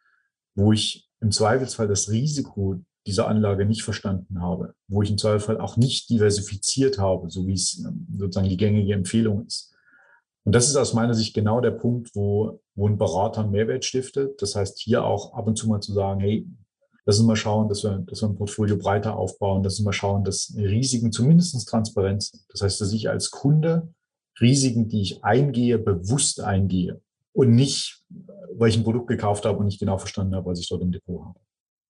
wo 0.56 0.72
ich 0.72 1.10
im 1.20 1.32
Zweifelsfall 1.32 1.90
das 1.90 2.10
Risiko 2.10 2.82
dieser 3.08 3.28
Anlage 3.28 3.66
nicht 3.66 3.84
verstanden 3.84 4.42
habe, 4.42 4.76
wo 4.88 5.02
ich 5.02 5.10
im 5.10 5.18
Zweifelsfall 5.18 5.60
auch 5.60 5.78
nicht 5.78 6.10
diversifiziert 6.10 7.00
habe, 7.00 7.30
so 7.30 7.48
wie 7.48 7.54
es 7.54 7.80
ähm, 7.80 8.08
sozusagen 8.18 8.50
die 8.50 8.58
gängige 8.58 8.94
Empfehlung 8.94 9.46
ist. 9.46 9.74
Und 10.44 10.54
das 10.54 10.68
ist 10.68 10.76
aus 10.76 10.94
meiner 10.94 11.14
Sicht 11.14 11.34
genau 11.34 11.62
der 11.62 11.72
Punkt, 11.72 12.16
wo, 12.16 12.62
wo 12.76 12.88
ein 12.88 12.98
Berater 12.98 13.46
Mehrwert 13.46 13.86
stiftet. 13.86 14.42
Das 14.42 14.56
heißt, 14.56 14.80
hier 14.80 15.04
auch 15.04 15.34
ab 15.34 15.48
und 15.48 15.56
zu 15.56 15.68
mal 15.68 15.82
zu 15.82 15.94
sagen, 15.94 16.20
hey, 16.20 16.48
lass 17.06 17.20
uns 17.20 17.28
mal 17.28 17.36
schauen, 17.36 17.70
dass 17.70 17.84
wir, 17.84 18.00
dass 18.08 18.22
wir 18.22 18.30
ein 18.30 18.36
Portfolio 18.36 18.78
breiter 18.78 19.16
aufbauen, 19.16 19.64
lass 19.64 19.78
uns 19.78 19.86
mal 19.86 19.94
schauen, 19.94 20.24
dass 20.24 20.54
Risiken 20.58 21.12
zumindest 21.12 21.68
transparent 21.68 22.24
sind. 22.24 22.44
Das 22.50 22.62
heißt, 22.62 22.82
dass 22.82 22.94
ich 22.94 23.10
als 23.10 23.32
Kunde 23.32 23.94
Risiken, 24.40 24.88
die 24.88 25.02
ich 25.02 25.24
eingehe, 25.24 25.78
bewusst 25.78 26.42
eingehe 26.42 27.02
und 27.34 27.52
nicht, 27.52 28.04
weil 28.56 28.70
ich 28.70 28.78
ein 28.78 28.84
Produkt 28.84 29.08
gekauft 29.08 29.46
habe 29.46 29.60
und 29.60 29.66
nicht 29.66 29.80
genau 29.80 29.98
verstanden 29.98 30.36
habe, 30.36 30.50
was 30.50 30.60
ich 30.60 30.68
dort 30.68 30.82
im 30.82 30.92
Depot 30.92 31.24
habe. 31.24 31.40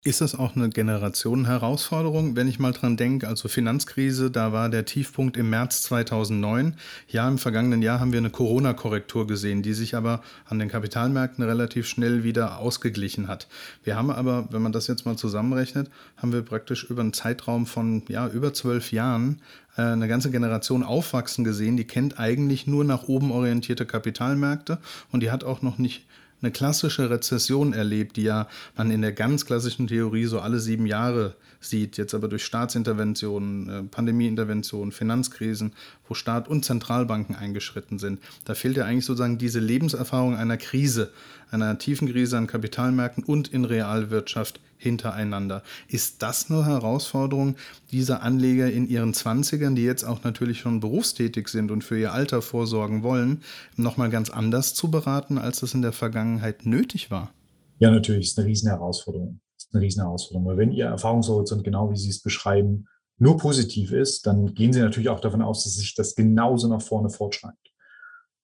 Ist 0.03 0.21
das 0.21 0.37
auch 0.37 0.55
eine 0.55 0.71
Generationenherausforderung, 0.71 2.37
wenn 2.37 2.47
ich 2.47 2.61
mal 2.61 2.71
dran 2.71 2.97
denke? 2.97 3.27
Also 3.27 3.49
Finanzkrise, 3.49 4.31
da 4.31 4.53
war 4.53 4.69
der 4.69 4.85
Tiefpunkt 4.85 5.37
im 5.37 5.51
März 5.51 5.83
2009. 5.83 6.77
Ja, 7.09 7.27
im 7.29 7.39
vergangenen 7.39 7.83
Jahr 7.83 7.99
haben 7.99 8.13
wir 8.13 8.21
eine 8.21 8.31
Corona-Korrektur 8.31 9.27
gesehen, 9.27 9.63
die 9.63 9.73
sich 9.73 9.97
aber 9.97 10.23
an 10.45 10.61
den 10.61 10.69
Kapitalmärkten 10.69 11.43
relativ 11.43 11.89
schnell 11.89 12.23
wieder 12.23 12.59
ausgeglichen 12.59 13.27
hat. 13.27 13.49
Wir 13.83 13.97
haben 13.97 14.13
aber, 14.13 14.47
wenn 14.53 14.63
man 14.63 14.71
das 14.71 14.87
jetzt 14.87 15.07
mal 15.07 15.17
zusammenrechnet, 15.17 15.91
haben 16.17 16.33
wir 16.33 16.43
praktisch 16.43 16.85
über 16.85 17.01
einen 17.01 17.13
Zeitraum 17.13 17.67
von 17.67 18.05
ja, 18.07 18.29
über 18.29 18.55
zwölf 18.55 18.93
Jahren 18.93 19.43
äh, 19.77 19.83
eine 19.83 20.07
ganze 20.07 20.31
Generation 20.31 20.85
aufwachsen 20.85 21.43
gesehen, 21.43 21.77
die 21.77 21.85
kennt 21.85 22.21
eigentlich 22.21 22.69
nur 22.69 22.85
nach 22.85 23.09
oben 23.09 23.33
orientierte 23.33 23.87
Kapitalmärkte 23.87 24.79
und 25.11 25.21
die 25.25 25.33
hat 25.33 25.43
auch 25.43 25.63
noch 25.63 25.79
nicht 25.79 26.07
eine 26.47 26.53
klassische 26.53 27.11
Rezession 27.11 27.73
erlebt, 27.73 28.17
die 28.17 28.23
ja 28.23 28.47
man 28.77 28.91
in 28.93 29.03
der 29.03 29.13
ganz 29.13 29.47
klassischen 29.47 29.89
Theorie 29.89 30.27
so 30.27 30.39
alle 30.39 30.61
sieben 30.61 30.87
Jahre 30.87 31.35
sieht, 31.67 31.97
jetzt 31.97 32.15
aber 32.15 32.29
durch 32.29 32.45
Staatsinterventionen, 32.45 33.69
äh, 33.69 33.83
Pandemieinterventionen, 33.85 34.93
Finanzkrisen, 34.93 35.73
wo 36.09 36.15
Staat 36.15 36.49
und 36.49 36.65
Zentralbanken 36.65 37.37
eingeschritten 37.37 37.99
sind. 37.99 38.21
Da 38.45 38.55
fehlt 38.55 38.77
ja 38.77 38.85
eigentlich 38.85 39.05
sozusagen 39.05 39.39
diese 39.39 39.61
Lebenserfahrung 39.61 40.37
einer 40.37 40.57
Krise, 40.57 41.11
einer 41.51 41.79
tiefen 41.79 42.09
Krise 42.09 42.39
an 42.39 42.47
Kapitalmärkten 42.47 43.25
und 43.25 43.49
in 43.49 43.65
Realwirtschaft 43.65 44.61
hintereinander. 44.79 45.63
Ist 45.89 46.23
das 46.23 46.51
eine 46.51 46.65
Herausforderung 46.67 47.57
dieser 47.93 48.23
Anleger 48.23 48.71
in 48.71 48.89
ihren 48.89 49.15
Zwanzigern, 49.15 49.75
die 49.75 49.85
jetzt 49.85 50.05
auch 50.05 50.25
natürlich 50.25 50.61
schon 50.61 50.81
berufstätig 50.81 51.49
sind 51.49 51.71
und 51.71 51.83
für 51.83 51.99
ihr 51.99 52.13
Alter 52.13 52.43
vorsorgen 52.43 53.03
wollen, 53.03 53.43
nochmal 53.77 54.11
ganz 54.11 54.31
anders 54.31 54.75
zu 54.75 54.91
beraten, 54.91 55.39
als 55.39 55.61
das 55.61 55.75
in 55.75 55.83
der 55.83 55.93
Vergangenheit 55.93 56.67
nötig 56.67 57.11
war? 57.11 57.33
Ja, 57.79 57.91
natürlich 57.91 58.29
ist 58.29 58.39
eine 58.39 58.49
riesen 58.49 58.69
Herausforderung. 58.69 59.41
Ist 59.69 59.75
eine 59.75 59.85
riesen 59.85 60.03
Herausforderung. 60.03 60.47
Weil 60.47 60.57
wenn 60.59 60.73
Ihr 60.73 60.87
Erfahrungshorizont 60.87 61.65
genau 61.65 61.91
wie 61.91 61.97
Sie 61.97 62.11
es 62.11 62.23
beschreiben, 62.23 62.87
nur 63.19 63.37
positiv 63.39 63.93
ist, 63.93 64.27
dann 64.27 64.55
gehen 64.55 64.73
Sie 64.73 64.81
natürlich 64.81 65.09
auch 65.09 65.21
davon 65.21 65.43
aus, 65.43 65.65
dass 65.65 65.75
sich 65.75 65.95
das 65.95 66.15
genauso 66.15 66.69
nach 66.69 66.83
vorne 66.83 67.09
fortschreibt. 67.09 67.73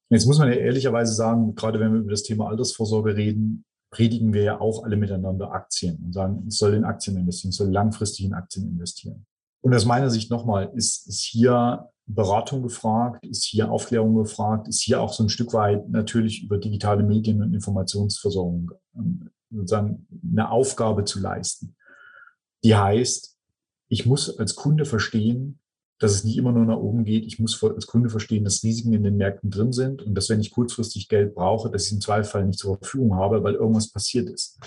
Jetzt 0.09 0.27
muss 0.27 0.39
man 0.39 0.49
ja 0.49 0.55
ehrlicherweise 0.55 1.15
sagen, 1.15 1.55
gerade 1.55 1.81
wenn 1.81 1.93
wir 1.93 2.01
über 2.01 2.11
das 2.11 2.23
Thema 2.23 2.49
Altersvorsorge 2.49 3.17
reden, 3.17 3.65
predigen 3.91 4.33
wir 4.33 4.43
ja 4.43 4.61
auch 4.61 4.85
alle 4.85 4.97
miteinander 4.97 5.53
Aktien 5.53 6.03
und 6.05 6.13
sagen, 6.13 6.45
ich 6.49 6.57
soll 6.57 6.75
in 6.75 6.85
Aktien 6.85 7.17
investieren, 7.17 7.51
ich 7.51 7.57
soll 7.57 7.71
langfristig 7.71 8.27
in 8.27 8.35
Aktien 8.35 8.69
investieren. 8.69 9.27
Und 9.63 9.75
aus 9.75 9.85
meiner 9.85 10.11
Sicht 10.11 10.31
nochmal, 10.31 10.71
ist, 10.75 11.07
ist 11.07 11.21
hier 11.21 11.89
Beratung 12.07 12.63
gefragt, 12.63 13.25
ist 13.25 13.45
hier 13.45 13.71
Aufklärung 13.71 14.17
gefragt, 14.17 14.67
ist 14.69 14.83
hier 14.83 15.01
auch 15.01 15.13
so 15.13 15.23
ein 15.23 15.29
Stück 15.29 15.53
weit 15.53 15.89
natürlich 15.89 16.43
über 16.43 16.59
digitale 16.59 17.05
Medien 17.05 17.43
und 17.43 17.55
Informationsversorgung 17.55 18.73
ähm, 18.97 19.31
sozusagen 19.53 20.07
eine 20.31 20.51
Aufgabe 20.51 21.05
zu 21.05 21.21
leisten. 21.21 21.77
Die 22.65 22.77
heißt, 22.77 23.37
ich 23.89 24.07
muss 24.07 24.39
als 24.39 24.55
Kunde 24.55 24.85
verstehen, 24.85 25.59
dass 25.99 26.13
es 26.13 26.25
nicht 26.25 26.37
immer 26.37 26.53
nur 26.53 26.65
nach 26.65 26.79
oben 26.79 27.05
geht. 27.05 27.27
Ich 27.27 27.39
muss 27.39 27.63
als 27.63 27.87
Kunde 27.87 28.11
verstehen, 28.11 28.43
dass 28.43 28.65
Risiken 28.65 28.93
in 28.93 29.05
den 29.05 29.17
Märkten 29.17 29.51
drin 29.51 29.73
sind 29.73 30.03
und 30.03 30.15
dass, 30.15 30.29
wenn 30.31 30.41
ich 30.41 30.51
kurzfristig 30.51 31.09
Geld 31.09 31.35
brauche, 31.35 31.71
dass 31.71 31.87
ich 31.87 31.93
im 31.93 32.01
Zweifel 32.01 32.45
nicht 32.45 32.59
zur 32.59 32.79
Verfügung 32.79 33.15
habe, 33.15 33.45
weil 33.45 33.55
irgendwas 33.55 33.93
passiert 33.93 34.29
ist. 34.29 34.59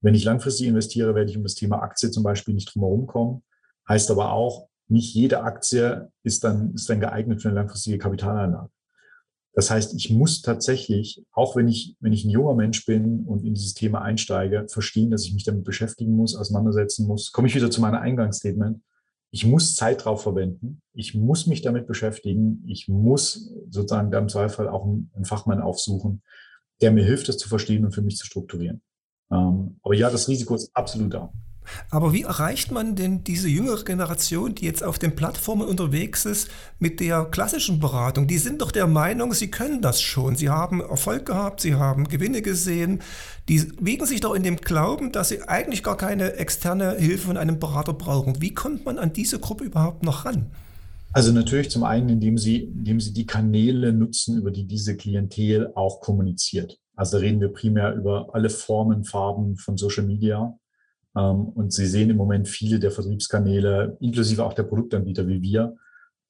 Wenn 0.00 0.14
ich 0.14 0.24
langfristig 0.24 0.66
investiere, 0.66 1.14
werde 1.14 1.30
ich 1.30 1.36
um 1.36 1.42
das 1.42 1.54
Thema 1.54 1.82
Aktie 1.82 2.10
zum 2.10 2.22
Beispiel 2.22 2.54
nicht 2.54 2.74
drum 2.74 2.82
herum 2.82 3.06
kommen. 3.06 3.42
Heißt 3.88 4.10
aber 4.10 4.32
auch, 4.32 4.68
nicht 4.88 5.14
jede 5.14 5.42
Aktie 5.42 6.10
ist 6.22 6.44
dann, 6.44 6.74
ist 6.74 6.88
dann 6.88 7.00
geeignet 7.00 7.42
für 7.42 7.48
eine 7.48 7.56
langfristige 7.56 7.98
Kapitalanlage. 7.98 8.70
Das 9.56 9.70
heißt, 9.70 9.94
ich 9.94 10.10
muss 10.10 10.42
tatsächlich, 10.42 11.24
auch 11.32 11.56
wenn 11.56 11.66
ich, 11.66 11.96
wenn 11.98 12.12
ich 12.12 12.24
ein 12.24 12.30
junger 12.30 12.54
Mensch 12.54 12.86
bin 12.86 13.24
und 13.24 13.42
in 13.42 13.54
dieses 13.54 13.74
Thema 13.74 14.02
einsteige, 14.02 14.66
verstehen, 14.68 15.10
dass 15.10 15.24
ich 15.24 15.34
mich 15.34 15.44
damit 15.44 15.64
beschäftigen 15.64 16.14
muss, 16.14 16.36
auseinandersetzen 16.36 17.08
muss. 17.08 17.32
Komme 17.32 17.48
ich 17.48 17.54
wieder 17.54 17.70
zu 17.70 17.80
meiner 17.80 18.00
Eingangsstatement 18.00 18.80
ich 19.36 19.44
muss 19.44 19.74
Zeit 19.74 20.04
drauf 20.04 20.22
verwenden, 20.22 20.80
ich 20.94 21.14
muss 21.14 21.46
mich 21.46 21.62
damit 21.62 21.86
beschäftigen, 21.86 22.62
ich 22.66 22.88
muss 22.88 23.52
sozusagen 23.68 24.10
da 24.10 24.18
im 24.18 24.28
Zweifel 24.28 24.68
auch 24.68 24.84
einen 24.84 25.24
Fachmann 25.24 25.60
aufsuchen, 25.60 26.22
der 26.80 26.90
mir 26.92 27.04
hilft, 27.04 27.28
das 27.28 27.38
zu 27.38 27.48
verstehen 27.48 27.84
und 27.84 27.92
für 27.92 28.02
mich 28.02 28.16
zu 28.16 28.24
strukturieren. 28.24 28.82
Ähm, 29.30 29.78
aber 29.82 29.94
ja, 29.94 30.10
das 30.10 30.28
Risiko 30.28 30.54
ist 30.54 30.70
absolut 30.74 31.12
da. 31.12 31.32
Aber 31.90 32.12
wie 32.12 32.22
erreicht 32.22 32.70
man 32.70 32.96
denn 32.96 33.24
diese 33.24 33.48
jüngere 33.48 33.84
Generation, 33.84 34.54
die 34.54 34.64
jetzt 34.64 34.82
auf 34.82 34.98
den 34.98 35.16
Plattformen 35.16 35.66
unterwegs 35.66 36.24
ist, 36.24 36.48
mit 36.78 37.00
der 37.00 37.24
klassischen 37.24 37.80
Beratung? 37.80 38.26
Die 38.26 38.38
sind 38.38 38.62
doch 38.62 38.70
der 38.70 38.86
Meinung, 38.86 39.32
sie 39.34 39.50
können 39.50 39.82
das 39.82 40.00
schon. 40.00 40.36
Sie 40.36 40.50
haben 40.50 40.80
Erfolg 40.80 41.26
gehabt, 41.26 41.60
sie 41.60 41.74
haben 41.74 42.08
Gewinne 42.08 42.42
gesehen. 42.42 43.00
Die 43.48 43.72
wiegen 43.80 44.06
sich 44.06 44.20
doch 44.20 44.34
in 44.34 44.42
dem 44.42 44.56
Glauben, 44.56 45.12
dass 45.12 45.28
sie 45.28 45.42
eigentlich 45.42 45.82
gar 45.82 45.96
keine 45.96 46.34
externe 46.34 46.96
Hilfe 46.96 47.26
von 47.26 47.36
einem 47.36 47.58
Berater 47.58 47.92
brauchen. 47.92 48.40
Wie 48.40 48.54
kommt 48.54 48.84
man 48.84 48.98
an 48.98 49.12
diese 49.12 49.38
Gruppe 49.38 49.64
überhaupt 49.64 50.02
noch 50.02 50.24
ran? 50.24 50.50
Also 51.12 51.32
natürlich 51.32 51.70
zum 51.70 51.82
einen, 51.82 52.10
indem 52.10 52.36
sie, 52.36 52.64
indem 52.64 53.00
sie 53.00 53.14
die 53.14 53.24
Kanäle 53.24 53.92
nutzen, 53.94 54.36
über 54.36 54.50
die 54.50 54.66
diese 54.66 54.98
Klientel 54.98 55.72
auch 55.74 56.00
kommuniziert. 56.02 56.78
Also 56.94 57.16
da 57.16 57.22
reden 57.22 57.40
wir 57.40 57.48
primär 57.48 57.94
über 57.94 58.34
alle 58.34 58.50
Formen, 58.50 59.04
Farben 59.04 59.56
von 59.56 59.78
Social 59.78 60.04
Media. 60.04 60.58
Ähm, 61.16 61.48
und 61.48 61.72
Sie 61.72 61.86
sehen 61.86 62.10
im 62.10 62.16
Moment 62.16 62.48
viele 62.48 62.78
der 62.78 62.90
Vertriebskanäle, 62.90 63.96
inklusive 64.00 64.44
auch 64.44 64.52
der 64.52 64.64
Produktanbieter 64.64 65.26
wie 65.26 65.42
wir, 65.42 65.76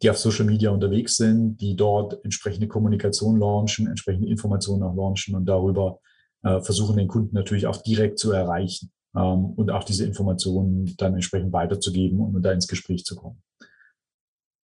die 0.02 0.11
auf 0.11 0.19
Social 0.19 0.47
Media 0.47 0.71
unterwegs 0.71 1.16
sind, 1.16 1.57
die 1.61 1.75
dort 1.75 2.23
entsprechende 2.25 2.69
Kommunikation 2.69 3.38
launchen, 3.38 3.87
entsprechende 3.87 4.28
Informationen 4.28 4.83
auch 4.83 4.95
launchen 4.95 5.35
und 5.35 5.47
darüber 5.47 6.00
äh, 6.43 6.61
versuchen, 6.61 6.97
den 6.97 7.09
Kunden 7.09 7.35
natürlich 7.35 7.66
auch 7.66 7.83
direkt 7.83 8.19
zu 8.19 8.33
erreichen 8.33 8.93
ähm, 9.16 9.47
und 9.57 9.71
auch 9.71 9.85
diese 9.85 10.05
Informationen 10.05 10.95
dann 10.99 11.14
entsprechend 11.14 11.52
weiterzugeben 11.52 12.21
und 12.21 12.43
da 12.43 12.52
ins 12.52 12.69
Gespräch 12.69 13.05
zu 13.05 13.16
kommen. 13.16 13.43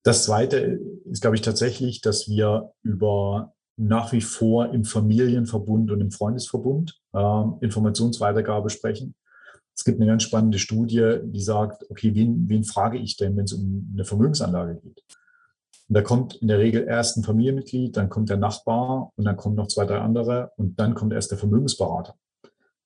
Das 0.04 0.24
Zweite 0.24 0.80
ist, 1.06 1.22
glaube 1.22 1.36
ich, 1.36 1.42
tatsächlich, 1.42 2.02
dass 2.02 2.28
wir 2.28 2.72
über 2.82 3.54
nach 3.78 4.12
wie 4.12 4.22
vor 4.22 4.74
im 4.74 4.84
Familienverbund 4.84 5.92
und 5.92 6.02
im 6.02 6.12
Freundesverbund 6.12 7.00
äh, 7.14 7.44
Informationsweitergabe 7.62 8.70
sprechen. 8.70 9.16
Es 9.80 9.86
gibt 9.86 10.02
eine 10.02 10.08
ganz 10.08 10.24
spannende 10.24 10.60
Studie, 10.60 11.20
die 11.24 11.40
sagt, 11.40 11.90
okay, 11.90 12.14
wen, 12.14 12.50
wen 12.50 12.66
frage 12.66 12.98
ich 12.98 13.16
denn, 13.16 13.38
wenn 13.38 13.46
es 13.46 13.54
um 13.54 13.90
eine 13.94 14.04
Vermögensanlage 14.04 14.76
geht? 14.76 15.06
Und 15.88 15.96
da 15.96 16.02
kommt 16.02 16.36
in 16.36 16.50
der 16.50 16.60
Regel 16.60 16.84
erst 16.86 17.16
ein 17.16 17.24
Familienmitglied, 17.24 17.96
dann 17.96 18.10
kommt 18.10 18.30
der 18.30 18.36
Nachbar 18.36 19.14
und 19.16 19.24
dann 19.24 19.38
kommen 19.38 19.56
noch 19.56 19.68
zwei, 19.68 19.86
drei 19.86 20.00
andere 20.00 20.52
und 20.58 20.78
dann 20.82 20.96
kommt 20.96 21.14
erst 21.14 21.32
der 21.32 21.38
Vermögensberater. 21.38 22.16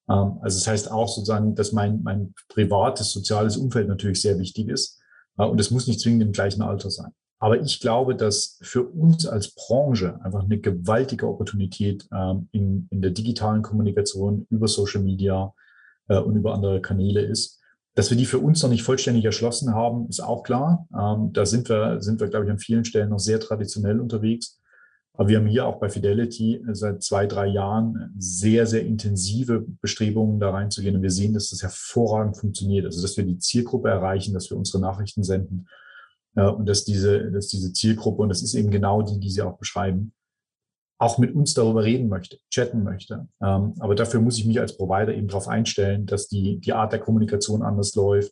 Ähm, 0.07 0.38
also 0.41 0.59
das 0.59 0.67
heißt 0.67 0.91
auch 0.91 1.07
sozusagen, 1.07 1.55
dass 1.55 1.71
mein, 1.71 2.03
mein 2.03 2.35
privates, 2.47 3.12
soziales 3.12 3.57
Umfeld 3.57 3.88
natürlich 3.88 4.21
sehr 4.21 4.38
wichtig 4.38 4.67
ist. 4.67 5.01
Äh, 5.39 5.45
und 5.45 5.59
es 5.59 5.71
muss 5.71 5.88
nicht 5.88 6.00
zwingend 6.00 6.21
im 6.21 6.31
gleichen 6.31 6.62
Alter 6.62 6.91
sein. 6.91 7.12
Aber 7.39 7.59
ich 7.59 7.79
glaube, 7.79 8.15
dass 8.15 8.59
für 8.62 8.83
uns 8.83 9.25
als 9.25 9.55
Branche 9.55 10.23
einfach 10.23 10.43
eine 10.43 10.59
gewaltige 10.59 11.27
Opportunität 11.27 12.07
ähm, 12.13 12.50
in, 12.51 12.88
in 12.91 13.01
der 13.01 13.09
digitalen 13.09 13.63
Kommunikation 13.63 14.45
über 14.51 14.67
Social 14.67 15.01
Media 15.01 15.55
äh, 16.07 16.17
und 16.17 16.36
über 16.36 16.53
andere 16.53 16.81
Kanäle 16.81 17.22
ist. 17.22 17.60
Dass 17.95 18.10
wir 18.10 18.17
die 18.17 18.25
für 18.25 18.39
uns 18.39 18.63
noch 18.63 18.69
nicht 18.69 18.83
vollständig 18.83 19.24
erschlossen 19.24 19.75
haben, 19.75 20.07
ist 20.10 20.19
auch 20.19 20.43
klar. 20.43 20.88
Ähm, 20.98 21.31
da 21.31 21.45
sind 21.45 21.69
wir, 21.69 22.01
sind 22.01 22.19
wir, 22.19 22.27
glaube 22.27 22.45
ich, 22.45 22.51
an 22.51 22.60
vielen 22.60 22.86
Stellen 22.86 23.10
noch 23.10 23.19
sehr 23.19 23.39
traditionell 23.39 24.00
unterwegs. 24.00 24.60
Aber 25.15 25.29
wir 25.29 25.38
haben 25.38 25.45
hier 25.45 25.67
auch 25.67 25.79
bei 25.79 25.89
Fidelity 25.89 26.63
seit 26.72 27.03
zwei, 27.03 27.27
drei 27.27 27.45
Jahren 27.45 28.15
sehr, 28.17 28.65
sehr 28.65 28.83
intensive 28.83 29.63
Bestrebungen 29.79 30.39
da 30.39 30.50
reinzugehen. 30.50 30.95
Und 30.95 31.03
wir 31.03 31.12
sehen, 31.12 31.33
dass 31.33 31.51
das 31.51 31.62
hervorragend 31.62 32.36
funktioniert. 32.36 32.86
Also, 32.86 33.00
dass 33.01 33.15
wir 33.15 33.24
die 33.24 33.38
Zielgruppe 33.38 33.89
erreichen, 33.89 34.33
dass 34.33 34.50
wir 34.50 34.57
unsere 34.57 34.81
Nachrichten 34.81 35.24
senden 35.24 35.67
ja, 36.36 36.48
und 36.48 36.67
dass 36.67 36.83
diese, 36.83 37.31
dass 37.31 37.48
diese 37.48 37.74
Zielgruppe, 37.74 38.24
und 38.24 38.29
das 38.29 38.41
ist 38.41 38.55
eben 38.55 38.72
genau 38.72 39.03
die, 39.03 39.19
die 39.19 39.29
Sie 39.29 39.43
auch 39.43 39.57
beschreiben, 39.57 40.13
auch 40.97 41.17
mit 41.17 41.35
uns 41.35 41.53
darüber 41.53 41.83
reden 41.83 42.07
möchte, 42.07 42.38
chatten 42.50 42.83
möchte. 42.83 43.27
Ähm, 43.41 43.73
aber 43.79 43.95
dafür 43.95 44.21
muss 44.21 44.38
ich 44.38 44.45
mich 44.45 44.59
als 44.59 44.77
Provider 44.77 45.13
eben 45.13 45.27
darauf 45.27 45.47
einstellen, 45.47 46.05
dass 46.05 46.27
die, 46.27 46.59
die 46.59 46.73
Art 46.73 46.93
der 46.93 47.00
Kommunikation 47.00 47.62
anders 47.62 47.95
läuft, 47.95 48.31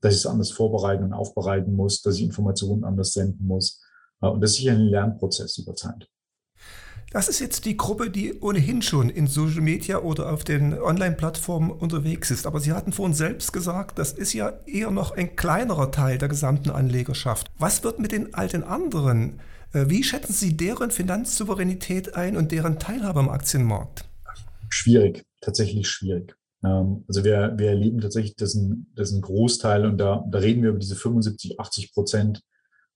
dass 0.00 0.14
ich 0.14 0.20
es 0.20 0.26
anders 0.26 0.50
vorbereiten 0.50 1.04
und 1.04 1.12
aufbereiten 1.12 1.74
muss, 1.74 2.02
dass 2.02 2.16
ich 2.16 2.22
Informationen 2.22 2.84
anders 2.84 3.12
senden 3.12 3.46
muss. 3.46 3.80
Äh, 4.20 4.26
und 4.26 4.40
das 4.40 4.52
ist 4.52 4.56
sicher 4.58 4.72
ein 4.72 4.80
Lernprozess 4.80 5.58
über 5.58 5.74
Zeit. 5.74 6.08
Das 7.12 7.28
ist 7.28 7.40
jetzt 7.40 7.66
die 7.66 7.76
Gruppe, 7.76 8.08
die 8.08 8.40
ohnehin 8.40 8.80
schon 8.80 9.10
in 9.10 9.26
Social 9.26 9.60
Media 9.60 9.98
oder 9.98 10.32
auf 10.32 10.44
den 10.44 10.72
Online-Plattformen 10.72 11.70
unterwegs 11.70 12.30
ist. 12.30 12.46
Aber 12.46 12.58
Sie 12.58 12.72
hatten 12.72 12.90
vorhin 12.90 13.14
selbst 13.14 13.52
gesagt, 13.52 13.98
das 13.98 14.12
ist 14.12 14.32
ja 14.32 14.54
eher 14.64 14.90
noch 14.90 15.10
ein 15.10 15.36
kleinerer 15.36 15.90
Teil 15.90 16.16
der 16.16 16.28
gesamten 16.28 16.70
Anlegerschaft. 16.70 17.48
Was 17.58 17.84
wird 17.84 17.98
mit 17.98 18.12
den 18.12 18.32
alten 18.32 18.62
anderen? 18.62 19.40
Äh, 19.72 19.88
wie 19.88 20.02
schätzen 20.02 20.32
Sie 20.32 20.56
deren 20.56 20.90
Finanzsouveränität 20.90 22.14
ein 22.14 22.36
und 22.36 22.52
deren 22.52 22.78
Teilhabe 22.78 23.20
am 23.20 23.28
Aktienmarkt? 23.28 24.04
Schwierig, 24.68 25.24
tatsächlich 25.40 25.88
schwierig. 25.88 26.34
Ähm, 26.64 27.04
also 27.08 27.24
wir, 27.24 27.54
wir 27.56 27.68
erleben 27.68 28.00
tatsächlich, 28.00 28.36
dass 28.36 28.54
ein, 28.54 28.86
dass 28.94 29.12
ein 29.12 29.22
Großteil, 29.22 29.86
und 29.86 29.98
da, 29.98 30.24
da 30.30 30.38
reden 30.38 30.62
wir 30.62 30.70
über 30.70 30.78
diese 30.78 30.96
75, 30.96 31.58
80 31.58 31.94
Prozent 31.94 32.42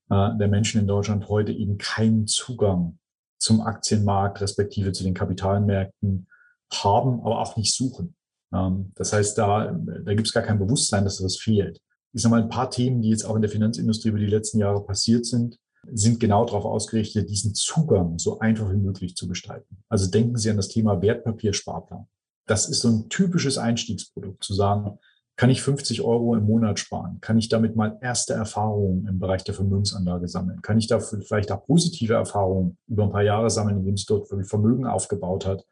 äh, 0.09 0.29
der 0.37 0.47
Menschen 0.47 0.79
in 0.79 0.87
Deutschland 0.87 1.27
heute 1.29 1.51
eben 1.51 1.77
keinen 1.77 2.27
Zugang 2.27 2.99
zum 3.39 3.61
Aktienmarkt, 3.61 4.41
respektive 4.41 4.91
zu 4.91 5.03
den 5.03 5.13
Kapitalmärkten 5.13 6.27
haben, 6.71 7.21
aber 7.21 7.39
auch 7.39 7.57
nicht 7.57 7.73
suchen. 7.73 8.15
Ähm, 8.53 8.91
das 8.95 9.13
heißt, 9.13 9.37
da, 9.37 9.71
da 9.71 10.13
gibt 10.13 10.27
es 10.27 10.33
gar 10.33 10.43
kein 10.43 10.59
Bewusstsein, 10.59 11.05
dass 11.05 11.17
das 11.17 11.37
fehlt. 11.37 11.79
Ich 12.13 12.21
sage 12.21 12.35
mal, 12.35 12.41
ein 12.41 12.49
paar 12.49 12.69
Themen, 12.69 13.01
die 13.01 13.09
jetzt 13.09 13.25
auch 13.25 13.35
in 13.35 13.41
der 13.41 13.51
Finanzindustrie 13.51 14.09
über 14.09 14.19
die 14.19 14.27
letzten 14.27 14.59
Jahre 14.59 14.83
passiert 14.83 15.25
sind, 15.25 15.57
sind 15.93 16.19
genau 16.19 16.45
darauf 16.45 16.65
ausgerichtet, 16.65 17.29
diesen 17.29 17.53
Zugang 17.53 18.19
so 18.19 18.39
einfach 18.39 18.71
wie 18.71 18.77
möglich 18.77 19.15
zu 19.15 19.27
gestalten. 19.27 19.77
Also 19.89 20.09
denken 20.09 20.37
Sie 20.37 20.49
an 20.49 20.57
das 20.57 20.67
Thema 20.67 21.01
Wertpapiersparplan. 21.01 22.07
Das 22.45 22.67
ist 22.69 22.81
so 22.81 22.89
ein 22.89 23.09
typisches 23.09 23.57
Einstiegsprodukt, 23.57 24.43
zu 24.43 24.53
sagen, 24.53 24.97
kann 25.37 25.51
ich 25.51 25.61
50 25.61 26.01
Euro 26.01 26.35
im 26.35 26.45
Monat 26.45 26.79
sparen? 26.79 27.19
Kann 27.21 27.37
ich 27.37 27.47
damit 27.47 27.75
mal 27.75 27.99
erste 28.01 28.33
Erfahrungen 28.33 29.05
im 29.07 29.19
Bereich 29.19 29.43
der 29.43 29.53
Vermögensanlage 29.53 30.27
sammeln? 30.27 30.63
Kann 30.63 30.79
ich 30.79 30.87
da 30.87 30.99
vielleicht 30.99 31.51
auch 31.51 31.63
positive 31.63 32.15
Erfahrungen 32.15 32.77
über 32.87 33.03
ein 33.03 33.11
paar 33.11 33.21
Jahre 33.21 33.51
sammeln, 33.51 33.77
indem 33.77 33.97
sich 33.97 34.07
dort 34.07 34.27
Vermögen 34.47 34.87
aufgebaut 34.87 35.45
hat 35.45 35.63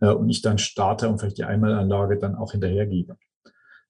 äh, 0.00 0.10
und 0.10 0.28
ich 0.30 0.42
dann 0.42 0.58
starte 0.58 1.08
und 1.08 1.18
vielleicht 1.18 1.38
die 1.38 1.44
Einmalanlage 1.44 2.18
dann 2.18 2.36
auch 2.36 2.52
hinterhergebe? 2.52 3.16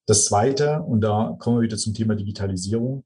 Das 0.06 0.24
Zweite, 0.24 0.80
und 0.80 1.02
da 1.02 1.36
kommen 1.38 1.58
wir 1.58 1.62
wieder 1.62 1.76
zum 1.76 1.92
Thema 1.92 2.14
Digitalisierung, 2.14 3.04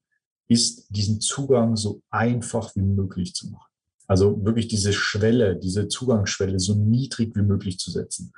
ist 0.48 0.86
diesen 0.88 1.20
Zugang 1.20 1.76
so 1.76 2.00
einfach 2.10 2.74
wie 2.74 2.82
möglich 2.82 3.34
zu 3.34 3.50
machen. 3.50 3.70
Also 4.06 4.44
wirklich 4.44 4.68
diese 4.68 4.92
Schwelle, 4.94 5.56
diese 5.56 5.88
Zugangsschwelle 5.88 6.58
so 6.58 6.74
niedrig 6.74 7.36
wie 7.36 7.42
möglich 7.42 7.78
zu 7.78 7.90
setzen. 7.90 8.32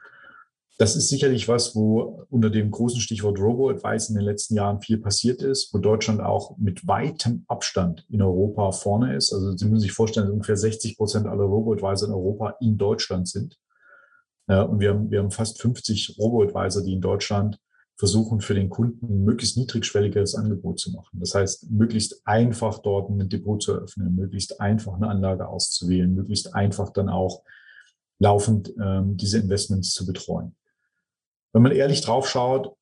Das 0.79 0.97
ist 0.97 1.09
sicherlich 1.09 1.47
was, 1.47 1.77
wo 1.77 2.27
unter 2.31 2.49
dem 2.49 2.71
großen 2.71 3.01
Stichwort 3.01 3.39
Robo-Advice 3.39 4.09
in 4.09 4.17
den 4.17 4.25
letzten 4.25 4.55
Jahren 4.55 4.81
viel 4.81 4.99
passiert 4.99 5.43
ist, 5.43 5.73
wo 5.75 5.79
Deutschland 5.79 6.21
auch 6.21 6.57
mit 6.57 6.89
weitem 6.89 7.45
Abstand 7.49 8.07
in 8.09 8.23
Europa 8.23 8.73
vorne 8.73 9.15
ist. 9.15 9.33
Also 9.33 9.57
Sie 9.57 9.67
müssen 9.67 9.83
sich 9.83 9.93
vorstellen, 9.93 10.27
dass 10.27 10.33
ungefähr 10.33 10.57
60 10.57 10.97
Prozent 10.97 11.27
aller 11.27 11.45
Robo-Advisor 11.45 12.09
in 12.09 12.15
Europa 12.15 12.57
in 12.61 12.79
Deutschland 12.79 13.29
sind. 13.29 13.59
Und 14.47 14.81
wir 14.81 14.91
haben, 14.91 15.11
wir 15.11 15.21
haben 15.21 15.31
fast 15.31 15.61
50 15.61 16.17
Robo-Advisor, 16.19 16.83
die 16.83 16.95
in 16.95 17.03
Deutschland 17.03 17.61
versuchen, 18.01 18.41
für 18.41 18.55
den 18.55 18.71
Kunden 18.71 19.07
ein 19.07 19.25
möglichst 19.25 19.59
niedrigschwelliges 19.59 20.35
Angebot 20.35 20.81
zu 20.81 20.91
machen. 20.91 21.21
Das 21.21 21.35
heißt, 21.35 21.71
möglichst 21.71 22.27
einfach 22.27 22.79
dort 22.79 23.11
ein 23.11 23.29
Depot 23.29 23.63
zu 23.63 23.75
eröffnen, 23.75 24.17
möglichst 24.17 24.59
einfach 24.59 24.95
eine 24.95 25.09
Anlage 25.09 25.47
auszuwählen, 25.47 26.15
möglichst 26.15 26.55
einfach 26.55 26.95
dann 26.95 27.11
auch 27.11 27.43
laufend 28.19 28.73
ähm, 28.83 29.19
diese 29.19 29.39
Investments 29.39 29.93
zu 29.93 30.07
betreuen. 30.07 30.57
Wenn 31.53 31.61
man 31.61 31.73
ehrlich 31.73 32.01
drauf 32.01 32.27
schaut, 32.27 32.75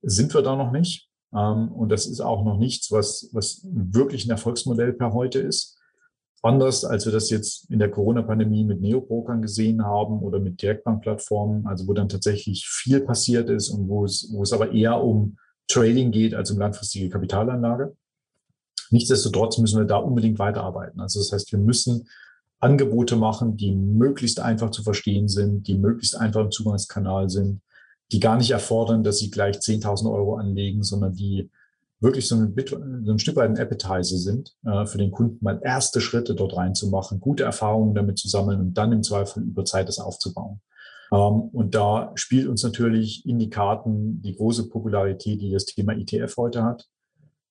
sind 0.00 0.32
wir 0.32 0.40
da 0.40 0.56
noch 0.56 0.72
nicht. 0.72 1.10
Ähm, 1.34 1.70
und 1.70 1.90
das 1.90 2.06
ist 2.06 2.20
auch 2.20 2.42
noch 2.42 2.56
nichts, 2.56 2.90
was, 2.90 3.28
was 3.32 3.60
wirklich 3.70 4.24
ein 4.24 4.30
Erfolgsmodell 4.30 4.94
per 4.94 5.12
heute 5.12 5.38
ist. 5.38 5.78
Anders, 6.44 6.84
als 6.84 7.04
wir 7.04 7.12
das 7.12 7.30
jetzt 7.30 7.70
in 7.70 7.78
der 7.78 7.90
Corona-Pandemie 7.90 8.64
mit 8.64 8.80
Neobrokern 8.80 9.42
gesehen 9.42 9.84
haben 9.84 10.18
oder 10.20 10.40
mit 10.40 10.60
Direktbankplattformen, 10.60 11.66
also 11.66 11.86
wo 11.86 11.92
dann 11.92 12.08
tatsächlich 12.08 12.66
viel 12.66 13.00
passiert 13.00 13.48
ist 13.48 13.70
und 13.70 13.88
wo 13.88 14.04
es, 14.04 14.28
wo 14.32 14.42
es 14.42 14.52
aber 14.52 14.72
eher 14.72 15.00
um 15.00 15.36
Trading 15.68 16.10
geht 16.10 16.34
als 16.34 16.50
um 16.50 16.58
langfristige 16.58 17.08
Kapitalanlage. 17.08 17.96
Nichtsdestotrotz 18.90 19.58
müssen 19.58 19.78
wir 19.78 19.86
da 19.86 19.96
unbedingt 19.98 20.40
weiterarbeiten. 20.40 21.00
Also 21.00 21.20
das 21.20 21.32
heißt, 21.32 21.52
wir 21.52 21.60
müssen 21.60 22.08
Angebote 22.58 23.14
machen, 23.14 23.56
die 23.56 23.72
möglichst 23.72 24.40
einfach 24.40 24.70
zu 24.70 24.82
verstehen 24.82 25.28
sind, 25.28 25.68
die 25.68 25.78
möglichst 25.78 26.16
einfach 26.16 26.40
im 26.40 26.50
Zugangskanal 26.50 27.30
sind, 27.30 27.60
die 28.10 28.20
gar 28.20 28.36
nicht 28.36 28.50
erfordern, 28.50 29.04
dass 29.04 29.18
sie 29.18 29.30
gleich 29.30 29.56
10.000 29.58 30.12
Euro 30.12 30.36
anlegen, 30.36 30.82
sondern 30.82 31.14
die 31.14 31.50
wirklich 32.02 32.28
so 32.28 32.36
ein, 32.36 32.54
so 33.04 33.12
ein 33.12 33.18
Stück 33.18 33.36
weit 33.36 33.50
ein 33.50 33.58
Appetizer 33.58 34.16
sind, 34.16 34.54
äh, 34.64 34.86
für 34.86 34.98
den 34.98 35.10
Kunden 35.10 35.38
mal 35.40 35.60
erste 35.62 36.00
Schritte 36.00 36.34
dort 36.34 36.56
reinzumachen, 36.56 37.20
gute 37.20 37.44
Erfahrungen 37.44 37.94
damit 37.94 38.18
zu 38.18 38.28
sammeln 38.28 38.60
und 38.60 38.74
dann 38.74 38.92
im 38.92 39.02
Zweifel 39.02 39.42
über 39.42 39.64
Zeit 39.64 39.88
das 39.88 39.98
aufzubauen. 39.98 40.60
Ähm, 41.12 41.50
und 41.52 41.74
da 41.74 42.12
spielt 42.14 42.48
uns 42.48 42.62
natürlich 42.62 43.26
in 43.26 43.38
die 43.38 43.50
Karten 43.50 44.20
die 44.22 44.34
große 44.34 44.68
Popularität, 44.68 45.40
die 45.40 45.50
das 45.50 45.64
Thema 45.64 45.92
ETF 45.92 46.36
heute 46.36 46.64
hat, 46.64 46.88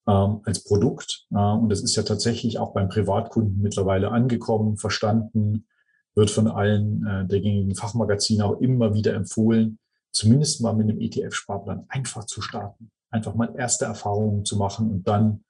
ähm, 0.07 0.41
als 0.43 0.63
Produkt. 0.63 1.27
Äh, 1.31 1.37
und 1.37 1.69
das 1.69 1.81
ist 1.81 1.95
ja 1.95 2.03
tatsächlich 2.03 2.59
auch 2.59 2.73
beim 2.73 2.89
Privatkunden 2.89 3.61
mittlerweile 3.61 4.11
angekommen, 4.11 4.77
verstanden, 4.77 5.65
wird 6.13 6.29
von 6.29 6.47
allen 6.47 7.05
äh, 7.05 7.25
der 7.25 7.39
gängigen 7.39 7.75
Fachmagazine 7.75 8.45
auch 8.45 8.59
immer 8.59 8.93
wieder 8.93 9.13
empfohlen 9.13 9.79
zumindest 10.11 10.61
mal 10.61 10.73
mit 10.73 10.89
einem 10.89 10.99
ETF-Sparplan 10.99 11.85
einfach 11.89 12.25
zu 12.25 12.41
starten. 12.41 12.91
Einfach 13.11 13.35
mal 13.35 13.53
erste 13.55 13.85
Erfahrungen 13.85 14.45
zu 14.45 14.57
machen 14.57 14.89
und 14.89 15.07
dann 15.07 15.43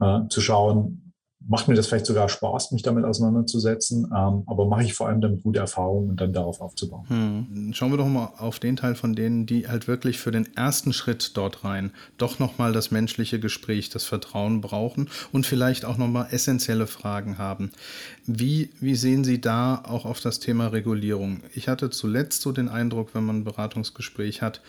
äh, 0.00 0.26
zu 0.28 0.40
schauen, 0.40 1.02
macht 1.48 1.68
mir 1.68 1.74
das 1.74 1.86
vielleicht 1.86 2.06
sogar 2.06 2.28
Spaß, 2.28 2.72
mich 2.72 2.82
damit 2.82 3.04
auseinanderzusetzen, 3.04 4.04
ähm, 4.06 4.42
aber 4.46 4.66
mache 4.66 4.84
ich 4.84 4.94
vor 4.94 5.08
allem 5.08 5.20
damit 5.20 5.42
gute 5.42 5.58
Erfahrungen 5.58 6.10
und 6.10 6.20
dann 6.20 6.32
darauf 6.32 6.60
aufzubauen. 6.60 7.08
Hm. 7.08 7.72
Schauen 7.72 7.90
wir 7.90 7.96
doch 7.96 8.06
mal 8.06 8.32
auf 8.38 8.58
den 8.58 8.76
Teil 8.76 8.94
von 8.94 9.14
denen, 9.14 9.46
die 9.46 9.68
halt 9.68 9.88
wirklich 9.88 10.18
für 10.18 10.30
den 10.30 10.54
ersten 10.56 10.92
Schritt 10.92 11.36
dort 11.36 11.64
rein 11.64 11.92
doch 12.18 12.38
nochmal 12.38 12.72
das 12.72 12.90
menschliche 12.90 13.40
Gespräch, 13.40 13.90
das 13.90 14.04
Vertrauen 14.04 14.60
brauchen 14.60 15.08
und 15.32 15.46
vielleicht 15.46 15.84
auch 15.84 15.96
nochmal 15.96 16.28
essentielle 16.30 16.86
Fragen 16.86 17.38
haben. 17.38 17.72
Wie, 18.26 18.70
wie 18.80 18.94
sehen 18.94 19.24
Sie 19.24 19.40
da 19.40 19.82
auch 19.86 20.04
auf 20.04 20.20
das 20.20 20.38
Thema 20.38 20.68
Regulierung? 20.68 21.40
Ich 21.54 21.68
hatte 21.68 21.90
zuletzt 21.90 22.42
so 22.42 22.52
den 22.52 22.68
Eindruck, 22.68 23.14
wenn 23.14 23.24
man 23.24 23.38
ein 23.38 23.44
Beratungsgespräch 23.44 24.42
hat, 24.42 24.60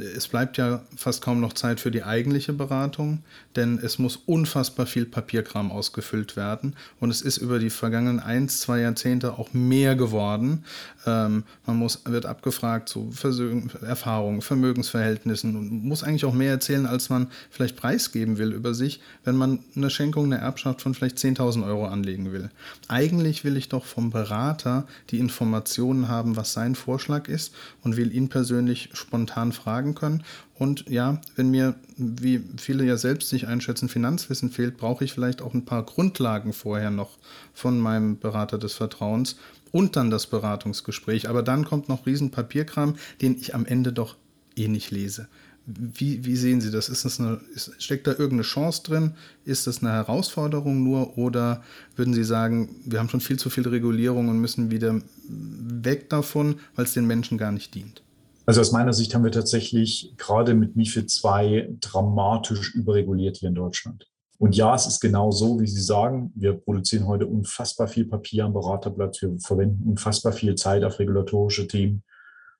es 0.00 0.28
bleibt 0.28 0.56
ja 0.56 0.82
fast 0.96 1.22
kaum 1.22 1.40
noch 1.40 1.52
Zeit 1.52 1.80
für 1.80 1.90
die 1.90 2.02
eigentliche 2.02 2.52
Beratung, 2.52 3.22
denn 3.56 3.78
es 3.78 3.98
muss 3.98 4.16
unfassbar 4.16 4.86
viel 4.86 5.04
Papierkram 5.04 5.70
ausgefüllt 5.70 6.36
werden 6.36 6.74
und 7.00 7.10
es 7.10 7.22
ist 7.22 7.38
über 7.38 7.58
die 7.58 7.70
vergangenen 7.70 8.20
ein, 8.20 8.48
zwei 8.48 8.80
Jahrzehnte 8.80 9.38
auch 9.38 9.52
mehr 9.52 9.96
geworden. 9.96 10.64
Ähm, 11.06 11.44
man 11.66 11.76
muss, 11.76 12.02
wird 12.04 12.26
abgefragt 12.26 12.88
zu 12.88 13.10
Versögen, 13.12 13.70
Erfahrungen, 13.82 14.42
Vermögensverhältnissen 14.42 15.56
und 15.56 15.84
muss 15.84 16.02
eigentlich 16.02 16.24
auch 16.24 16.34
mehr 16.34 16.52
erzählen, 16.52 16.86
als 16.86 17.10
man 17.10 17.28
vielleicht 17.50 17.76
preisgeben 17.76 18.38
will 18.38 18.52
über 18.52 18.74
sich, 18.74 19.00
wenn 19.24 19.36
man 19.36 19.60
eine 19.76 19.90
Schenkung, 19.90 20.26
eine 20.26 20.38
Erbschaft 20.38 20.82
von 20.82 20.94
vielleicht 20.94 21.18
10.000 21.18 21.66
Euro 21.66 21.86
anlegen 21.86 22.32
will. 22.32 22.50
Eigentlich 22.88 23.44
will 23.44 23.56
ich 23.56 23.68
doch 23.68 23.84
vom 23.84 24.10
Berater 24.10 24.86
die 25.10 25.18
Informationen 25.18 26.08
haben, 26.08 26.36
was 26.36 26.52
sein 26.52 26.74
Vorschlag 26.74 27.28
ist 27.28 27.54
und 27.82 27.96
will 27.96 28.14
ihn 28.14 28.28
persönlich 28.28 28.90
spontan 28.92 29.52
fragen 29.52 29.87
können. 29.94 30.24
Und 30.54 30.88
ja, 30.88 31.20
wenn 31.36 31.50
mir, 31.50 31.74
wie 31.96 32.42
viele 32.56 32.84
ja 32.84 32.96
selbst 32.96 33.28
sich 33.28 33.46
einschätzen, 33.46 33.88
Finanzwissen 33.88 34.50
fehlt, 34.50 34.76
brauche 34.76 35.04
ich 35.04 35.12
vielleicht 35.12 35.42
auch 35.42 35.54
ein 35.54 35.64
paar 35.64 35.84
Grundlagen 35.84 36.52
vorher 36.52 36.90
noch 36.90 37.18
von 37.54 37.78
meinem 37.78 38.18
Berater 38.18 38.58
des 38.58 38.74
Vertrauens 38.74 39.36
und 39.70 39.96
dann 39.96 40.10
das 40.10 40.26
Beratungsgespräch. 40.26 41.28
Aber 41.28 41.42
dann 41.42 41.64
kommt 41.64 41.88
noch 41.88 42.06
riesen 42.06 42.30
Papierkram, 42.30 42.96
den 43.20 43.36
ich 43.40 43.54
am 43.54 43.66
Ende 43.66 43.92
doch 43.92 44.16
eh 44.56 44.68
nicht 44.68 44.90
lese. 44.90 45.28
Wie, 45.70 46.24
wie 46.24 46.36
sehen 46.36 46.62
Sie 46.62 46.70
das? 46.70 46.88
Ist 46.88 47.04
das 47.04 47.20
eine, 47.20 47.40
ist, 47.54 47.74
steckt 47.78 48.06
da 48.06 48.12
irgendeine 48.12 48.42
Chance 48.42 48.82
drin? 48.84 49.12
Ist 49.44 49.66
das 49.66 49.82
eine 49.82 49.92
Herausforderung 49.92 50.82
nur? 50.82 51.18
Oder 51.18 51.62
würden 51.94 52.14
Sie 52.14 52.24
sagen, 52.24 52.70
wir 52.86 52.98
haben 52.98 53.10
schon 53.10 53.20
viel 53.20 53.38
zu 53.38 53.50
viel 53.50 53.68
Regulierung 53.68 54.28
und 54.28 54.38
müssen 54.38 54.70
wieder 54.70 54.98
weg 55.28 56.08
davon, 56.08 56.58
weil 56.74 56.86
es 56.86 56.94
den 56.94 57.06
Menschen 57.06 57.36
gar 57.36 57.52
nicht 57.52 57.74
dient? 57.74 58.02
Also 58.48 58.62
aus 58.62 58.72
meiner 58.72 58.94
Sicht 58.94 59.14
haben 59.14 59.24
wir 59.24 59.30
tatsächlich 59.30 60.14
gerade 60.16 60.54
mit 60.54 60.74
MIFID 60.74 61.10
2 61.10 61.68
dramatisch 61.80 62.74
überreguliert 62.74 63.36
hier 63.36 63.50
in 63.50 63.54
Deutschland. 63.54 64.06
Und 64.38 64.56
ja, 64.56 64.74
es 64.74 64.86
ist 64.86 65.00
genau 65.00 65.30
so, 65.30 65.60
wie 65.60 65.66
Sie 65.66 65.82
sagen. 65.82 66.32
Wir 66.34 66.54
produzieren 66.54 67.06
heute 67.06 67.26
unfassbar 67.26 67.88
viel 67.88 68.06
Papier 68.06 68.46
am 68.46 68.54
Beraterplatz. 68.54 69.20
Wir 69.20 69.38
verwenden 69.38 69.90
unfassbar 69.90 70.32
viel 70.32 70.54
Zeit 70.54 70.82
auf 70.82 70.98
regulatorische 70.98 71.68
Themen. 71.68 72.02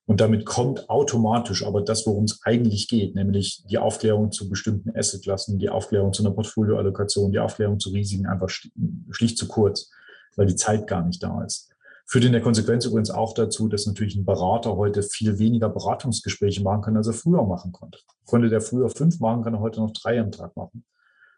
Und 0.04 0.20
damit 0.20 0.44
kommt 0.44 0.90
automatisch 0.90 1.64
aber 1.64 1.80
das, 1.80 2.06
worum 2.06 2.24
es 2.24 2.38
eigentlich 2.44 2.88
geht, 2.88 3.14
nämlich 3.14 3.64
die 3.70 3.78
Aufklärung 3.78 4.30
zu 4.30 4.50
bestimmten 4.50 4.94
Assetklassen, 4.94 5.58
die 5.58 5.70
Aufklärung 5.70 6.12
zu 6.12 6.22
einer 6.22 6.34
Portfolioallokation, 6.34 7.32
die 7.32 7.38
Aufklärung 7.38 7.80
zu 7.80 7.88
Risiken 7.88 8.26
einfach 8.26 8.50
schlicht 8.50 9.38
zu 9.38 9.48
kurz, 9.48 9.90
weil 10.36 10.44
die 10.44 10.56
Zeit 10.56 10.86
gar 10.86 11.02
nicht 11.06 11.22
da 11.22 11.42
ist. 11.44 11.70
Führt 12.10 12.24
in 12.24 12.32
der 12.32 12.40
Konsequenz 12.40 12.86
übrigens 12.86 13.10
auch 13.10 13.34
dazu, 13.34 13.68
dass 13.68 13.86
natürlich 13.86 14.16
ein 14.16 14.24
Berater 14.24 14.76
heute 14.76 15.02
viel 15.02 15.38
weniger 15.38 15.68
Beratungsgespräche 15.68 16.62
machen 16.62 16.80
kann, 16.80 16.96
als 16.96 17.06
er 17.06 17.12
früher 17.12 17.44
machen 17.44 17.70
konnte. 17.70 17.98
Konnte 18.24 18.48
der 18.48 18.62
früher 18.62 18.88
fünf 18.88 19.20
machen, 19.20 19.44
kann 19.44 19.52
er 19.52 19.60
heute 19.60 19.80
noch 19.80 19.92
drei 19.92 20.18
am 20.18 20.32
Tag 20.32 20.56
machen. 20.56 20.84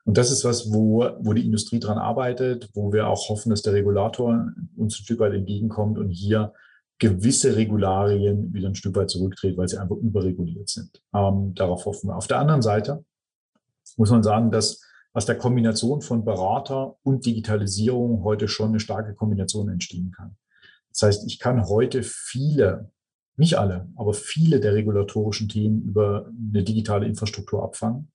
Und 0.05 0.17
das 0.17 0.31
ist 0.31 0.45
was, 0.45 0.73
wo, 0.73 1.11
wo 1.21 1.33
die 1.33 1.45
Industrie 1.45 1.81
dran 1.81 1.99
arbeitet, 1.99 2.71
wo 2.75 2.93
wir 2.93 3.09
auch 3.09 3.29
hoffen, 3.29 3.51
dass 3.51 3.63
der 3.63 3.73
Regulator 3.73 4.47
uns 4.77 4.95
ein 4.95 5.05
Stück 5.05 5.19
weit 5.19 5.35
entgegenkommt 5.35 5.99
und 5.99 6.09
hier 6.09 6.53
gewisse 7.01 7.57
Regularien 7.57 8.55
wieder 8.55 8.69
ein 8.69 8.77
Stück 8.77 8.95
weit 8.95 9.11
zurückdreht, 9.11 9.57
weil 9.57 9.67
sie 9.67 9.79
einfach 9.79 9.97
überreguliert 9.97 10.69
sind. 10.69 11.03
Ähm, 11.13 11.53
darauf 11.57 11.85
hoffen 11.85 12.11
wir. 12.11 12.17
Auf 12.17 12.29
der 12.29 12.39
anderen 12.39 12.63
Seite 12.63 13.05
muss 13.97 14.11
man 14.11 14.23
sagen, 14.23 14.53
dass 14.53 14.81
aus 15.13 15.27
der 15.27 15.37
Kombination 15.37 16.01
von 16.01 16.25
Berater 16.25 16.95
und 17.03 17.27
Digitalisierung 17.27 18.23
heute 18.23 18.47
schon 18.47 18.69
eine 18.69 18.79
starke 18.79 19.15
Kombination 19.15 19.69
entstehen 19.69 20.13
kann. 20.13 20.37
Das 20.93 21.03
heißt, 21.03 21.27
ich 21.27 21.39
kann 21.39 21.69
heute 21.69 22.03
viele, 22.03 22.91
nicht 23.37 23.59
alle, 23.59 23.89
aber 23.97 24.13
viele 24.13 24.61
der 24.61 24.75
regulatorischen 24.75 25.49
Themen 25.49 25.83
über 25.83 26.27
eine 26.29 26.63
digitale 26.63 27.07
Infrastruktur 27.07 27.63
abfangen, 27.63 28.11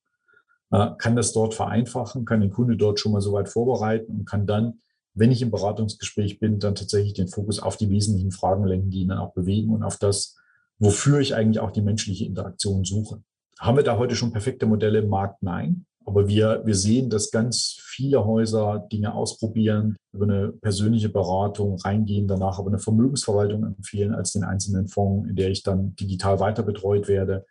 äh, 0.71 0.91
kann 0.97 1.15
das 1.15 1.33
dort 1.33 1.53
vereinfachen, 1.53 2.25
kann 2.25 2.41
den 2.41 2.51
Kunde 2.51 2.77
dort 2.77 2.99
schon 2.99 3.11
mal 3.11 3.21
so 3.21 3.33
weit 3.33 3.49
vorbereiten 3.49 4.11
und 4.11 4.25
kann 4.25 4.45
dann 4.45 4.79
wenn 5.15 5.31
ich 5.31 5.41
im 5.41 5.49
Beratungsgespräch 5.49 6.39
bin, 6.39 6.59
dann 6.59 6.75
tatsächlich 6.75 7.13
den 7.13 7.29
Fokus 7.29 7.59
auf 7.59 7.77
die 7.77 7.89
wesentlichen 7.89 8.31
Fragen 8.31 8.65
lenken, 8.65 8.91
die 8.91 9.01
ihn 9.01 9.07
dann 9.07 9.17
auch 9.17 9.33
bewegen 9.33 9.71
und 9.71 9.81
auf 9.81 9.97
das, 9.97 10.35
wofür 10.77 11.19
ich 11.19 11.33
eigentlich 11.33 11.59
auch 11.59 11.71
die 11.71 11.81
menschliche 11.81 12.25
Interaktion 12.25 12.83
suche. 12.83 13.23
Haben 13.57 13.77
wir 13.77 13.83
da 13.83 13.97
heute 13.97 14.15
schon 14.15 14.33
perfekte 14.33 14.65
Modelle 14.65 14.99
im 14.99 15.09
Markt? 15.09 15.41
Nein. 15.41 15.85
Aber 16.05 16.27
wir, 16.27 16.61
wir 16.65 16.75
sehen, 16.75 17.09
dass 17.09 17.31
ganz 17.31 17.77
viele 17.81 18.25
Häuser 18.25 18.87
Dinge 18.91 19.13
ausprobieren, 19.13 19.95
über 20.13 20.25
eine 20.25 20.49
persönliche 20.49 21.09
Beratung 21.09 21.77
reingehen, 21.79 22.27
danach 22.27 22.59
aber 22.59 22.69
eine 22.69 22.79
Vermögensverwaltung 22.79 23.63
empfehlen 23.63 24.13
als 24.13 24.31
den 24.33 24.43
einzelnen 24.43 24.87
Fonds, 24.87 25.27
in 25.29 25.35
der 25.35 25.49
ich 25.49 25.63
dann 25.63 25.95
digital 25.95 26.39
weiter 26.39 26.63
betreut 26.63 27.07
werde, 27.07 27.45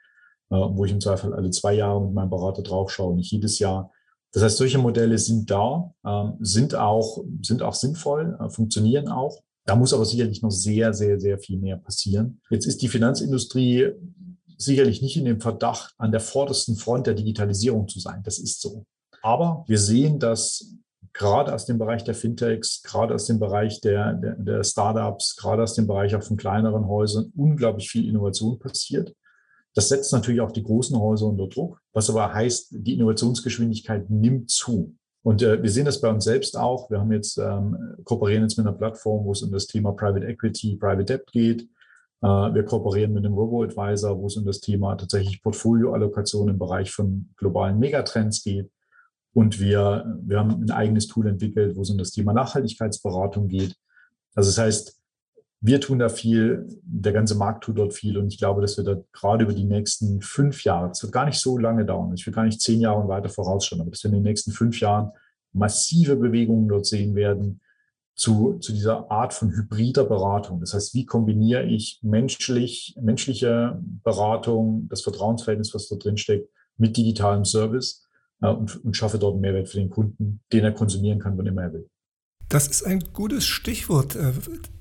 äh, 0.51 0.57
wo 0.57 0.85
ich 0.85 0.93
im 0.93 1.01
Zweifel 1.01 1.35
alle 1.35 1.51
zwei 1.51 1.75
Jahre 1.75 2.01
mit 2.01 2.15
meinem 2.15 2.31
Berater 2.31 2.63
draufschaue, 2.63 3.17
nicht 3.17 3.33
jedes 3.33 3.59
Jahr. 3.59 3.91
Das 4.33 4.43
heißt, 4.43 4.57
solche 4.57 4.79
Modelle 4.79 5.19
sind 5.19 5.51
da, 5.51 5.93
ähm, 6.05 6.35
sind, 6.41 6.75
auch, 6.75 7.25
sind 7.43 7.63
auch 7.63 7.75
sinnvoll, 7.75 8.37
äh, 8.41 8.49
funktionieren 8.49 9.09
auch. 9.09 9.41
Da 9.67 9.77
muss 9.77 9.95
aber 9.95 10.05
sicherlich 10.05 10.43
noch 10.43 10.51
sehr, 10.51 10.93
sehr, 10.93 11.19
sehr 11.19 11.39
viel 11.39 11.59
mehr 11.59 11.77
passieren. 11.77 12.41
Jetzt 12.51 12.67
ist 12.67 12.83
die 12.83 12.89
Finanzindustrie 12.89 13.93
sicherlich 14.65 15.03
nicht 15.03 15.17
in 15.17 15.25
dem 15.25 15.41
Verdacht, 15.41 15.95
an 15.99 16.13
der 16.13 16.21
vordersten 16.21 16.77
Front 16.77 17.07
der 17.07 17.15
Digitalisierung 17.15 17.89
zu 17.89 18.01
sein. 18.01 18.23
Das 18.25 18.39
ist 18.39 18.61
so. 18.61 18.85
Aber 19.23 19.65
wir 19.67 19.79
sehen, 19.79 20.19
dass 20.19 20.75
gerade 21.13 21.55
aus 21.55 21.65
dem 21.65 21.79
Bereich 21.79 22.05
der 22.05 22.15
Fintechs, 22.15 22.83
gerade 22.83 23.15
aus 23.15 23.27
dem 23.27 23.39
Bereich 23.39 23.81
der, 23.81 24.15
der, 24.15 24.35
der 24.35 24.65
Startups, 24.65 25.37
gerade 25.37 25.63
aus 25.63 25.75
dem 25.75 25.87
Bereich 25.87 26.15
auch 26.15 26.23
von 26.23 26.37
kleineren 26.37 26.87
Häusern 26.87 27.33
unglaublich 27.37 27.89
viel 27.89 28.09
Innovation 28.09 28.59
passiert. 28.59 29.15
Das 29.75 29.89
setzt 29.89 30.13
natürlich 30.13 30.41
auch 30.41 30.53
die 30.53 30.63
großen 30.63 30.99
Häuser 30.99 31.27
unter 31.27 31.49
Druck, 31.49 31.81
was 31.93 32.11
aber 32.11 32.33
heißt, 32.33 32.69
die 32.71 32.95
Innovationsgeschwindigkeit 32.95 34.09
nimmt 34.11 34.51
zu. 34.51 34.95
Und 35.23 35.43
äh, 35.43 35.63
wir 35.63 35.71
sehen 35.71 35.87
das 35.87 36.01
bei 36.01 36.11
uns 36.11 36.25
selbst 36.25 36.57
auch. 36.57 36.91
Wir 36.91 37.01
haben 37.01 37.13
jetzt 37.13 37.39
ähm, 37.39 37.97
kooperieren 38.05 38.43
jetzt 38.43 38.59
mit 38.59 38.67
einer 38.67 38.77
Plattform, 38.77 39.25
wo 39.25 39.33
es 39.33 39.43
um 39.43 39.51
das 39.51 39.67
Thema 39.67 39.93
Private 39.93 40.27
Equity, 40.27 40.77
Private 40.77 41.05
Debt 41.05 41.33
geht. 41.33 41.69
Äh, 42.25 42.55
wir 42.55 42.65
kooperieren 42.65 43.13
mit 43.13 43.27
einem 43.27 43.35
Robo-Advisor, 43.35 44.19
wo 44.19 44.27
es 44.27 44.37
um 44.37 44.47
das 44.47 44.61
Thema 44.61 44.95
tatsächlich 44.97 45.43
Portfolioallokation 45.43 46.49
im 46.49 46.59
Bereich 46.59 46.91
von 46.91 47.29
globalen 47.37 47.79
Megatrends 47.79 48.43
geht. 48.43 48.71
Und 49.35 49.61
wir, 49.61 50.19
wir 50.23 50.39
haben 50.39 50.63
ein 50.63 50.71
eigenes 50.71 51.07
Tool 51.07 51.27
entwickelt, 51.27 51.77
wo 51.77 51.83
es 51.83 51.91
um 51.91 51.99
das 51.99 52.13
Thema 52.13 52.33
Nachhaltigkeitsberatung 52.33 53.49
geht. 53.49 53.77
Also 54.35 54.49
das 54.49 54.59
heißt, 54.59 55.01
wir 55.61 55.81
tun 55.81 55.99
da 55.99 56.09
viel, 56.09 56.67
der 56.83 57.13
ganze 57.13 57.35
Markt 57.35 57.65
tut 57.65 57.79
dort 57.79 57.93
viel 57.93 58.17
und 58.17 58.29
ich 58.29 58.39
glaube, 58.39 58.61
dass 58.61 58.77
wir 58.77 58.85
da 58.85 59.01
gerade 59.13 59.45
über 59.45 59.55
die 59.55 59.65
nächsten 59.65 60.21
fünf 60.21 60.63
Jahre, 60.65 60.91
es 60.91 61.03
wird 61.03 61.13
gar 61.13 61.25
nicht 61.25 61.41
so 61.41 61.57
lange 61.57 61.87
dauern, 61.87 62.13
ich 62.15 62.27
will 62.27 62.35
gar 62.35 62.45
nicht 62.45 62.61
zehn 62.61 62.81
Jahre 62.81 63.01
und 63.01 63.09
weiter 63.09 63.31
vorausschauen, 63.31 63.81
aber 63.81 63.91
dass 63.91 64.05
wir 64.05 64.11
in 64.11 64.17
den 64.17 64.25
nächsten 64.25 64.53
fünf 64.53 64.79
Jahren 64.81 65.11
massive 65.53 66.17
Bewegungen 66.17 66.69
dort 66.69 66.85
sehen 66.85 67.15
werden 67.15 67.61
zu, 68.15 68.59
zu 68.59 68.73
dieser 68.73 69.11
Art 69.11 69.35
von 69.35 69.51
hybrider 69.51 70.05
Beratung. 70.05 70.61
Das 70.61 70.75
heißt, 70.75 70.95
wie 70.95 71.05
kombiniere 71.05 71.65
ich 71.65 71.99
menschlich, 72.03 72.97
menschliche 73.01 73.81
Beratung, 74.05 74.89
das 74.89 75.03
Vertrauensverhältnis, 75.03 75.75
was 75.75 75.89
da 75.89 75.97
drin 75.97 76.17
steckt, 76.17 76.49
mit 76.77 76.97
digitalem 76.97 77.45
Service 77.45 78.09
äh, 78.41 78.49
und, 78.49 78.85
und 78.85 78.97
schaffe 78.97 79.19
dort 79.19 79.35
einen 79.35 79.41
Mehrwert 79.41 79.69
für 79.69 79.79
den 79.79 79.91
Kunden, 79.91 80.41
den 80.53 80.65
er 80.65 80.73
konsumieren 80.73 81.19
kann, 81.19 81.37
wann 81.37 81.47
immer 81.47 81.63
er 81.63 81.73
will. 81.73 81.91
Das 82.55 82.69
ist 82.69 82.87
ein 82.87 83.03
gutes 83.13 83.49
Stichwort. 83.49 84.15
Äh, 84.15 84.31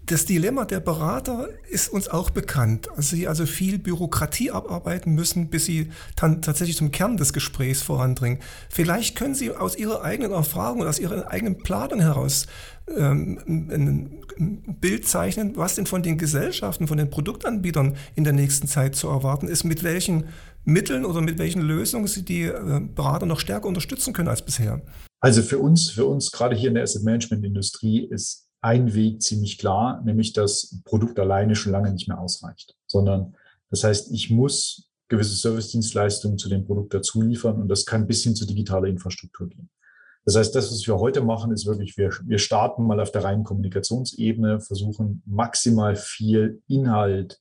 das 0.06 0.26
Dilemma 0.26 0.66
der 0.66 0.80
Berater 0.80 1.50
ist 1.72 1.92
uns 1.92 2.08
auch 2.08 2.30
bekannt. 2.30 2.88
Also 2.96 3.16
sie 3.16 3.28
also 3.28 3.48
viel 3.48 3.80
Bürokratie 3.80 4.52
abarbeiten 4.52 5.16
müssen, 5.16 5.50
bis 5.50 5.66
sie 5.66 5.90
dann 6.16 6.44
tatsächlich 6.44 6.78
zum 6.78 6.92
Kern 6.92 7.18
des 7.18 7.34
Gesprächs 7.34 7.82
vorandringen. 7.82 8.38
Vielleicht 8.70 9.16
können 9.16 9.34
Sie 9.34 9.50
aus 9.50 9.76
Ihrer 9.76 10.04
eigenen 10.04 10.34
Erfahrung 10.34 10.82
und 10.82 10.88
aus 10.88 11.00
Ihrer 11.00 11.32
eigenen 11.32 11.58
Planung 11.58 12.00
heraus 12.02 12.46
ähm, 12.96 13.40
ein 13.48 14.22
Bild 14.80 15.08
zeichnen, 15.08 15.54
was 15.56 15.74
denn 15.74 15.88
von 15.88 16.04
den 16.04 16.20
Gesellschaften, 16.20 16.86
von 16.86 17.00
den 17.00 17.10
Produktanbietern 17.10 17.96
in 18.14 18.24
der 18.24 18.34
nächsten 18.34 18.68
Zeit 18.68 18.96
zu 18.96 19.08
erwarten 19.08 19.48
ist, 19.48 19.64
mit 19.64 19.84
welchen 19.84 20.26
Mitteln 20.64 21.06
oder 21.06 21.22
mit 21.22 21.40
welchen 21.40 21.64
Lösungen 21.64 22.06
Sie 22.06 22.24
die 22.24 22.44
äh, 22.44 22.82
Berater 22.94 23.26
noch 23.26 23.40
stärker 23.40 23.68
unterstützen 23.68 24.14
können 24.14 24.30
als 24.30 24.44
bisher. 24.44 24.80
Also 25.24 25.42
für 25.42 25.58
uns, 25.60 25.90
für 25.90 26.06
uns 26.06 26.32
gerade 26.32 26.54
hier 26.54 26.68
in 26.68 26.76
der 26.76 26.84
Asset 26.84 27.04
Management 27.04 27.46
Industrie 27.46 28.06
ist 28.06 28.50
ein 28.60 28.94
Weg 28.94 29.22
ziemlich 29.22 29.58
klar, 29.58 30.02
nämlich 30.04 30.34
dass 30.34 30.82
Produkt 30.84 31.18
alleine 31.18 31.56
schon 31.56 31.72
lange 31.72 31.94
nicht 31.94 32.10
mehr 32.10 32.20
ausreicht, 32.20 32.76
sondern 32.88 33.34
das 33.70 33.86
heißt, 33.86 34.12
ich 34.12 34.32
muss 34.32 34.90
gewisse 35.08 35.38
Service-Dienstleistungen 35.38 36.38
zu 36.38 36.50
dem 36.50 36.66
Produkt 36.66 36.94
dazu 36.94 37.22
liefern 37.22 37.62
und 37.62 37.70
das 37.70 37.86
kann 37.86 38.06
bis 38.06 38.22
hin 38.22 38.36
zu 38.36 38.46
digitaler 38.46 38.88
Infrastruktur 38.88 39.48
gehen. 39.48 39.70
Das 40.26 40.36
heißt, 40.36 40.54
das, 40.56 40.70
was 40.70 40.86
wir 40.86 41.00
heute 41.00 41.22
machen, 41.22 41.54
ist 41.54 41.66
wirklich, 41.66 41.98
wir, 41.98 42.10
wir 42.26 42.38
starten 42.38 42.84
mal 42.84 43.00
auf 43.00 43.12
der 43.12 43.24
reinen 43.24 43.46
Kommunikationsebene, 43.46 44.60
versuchen 44.60 45.24
maximal 45.26 45.96
viel 45.96 46.62
Inhalt 46.68 47.40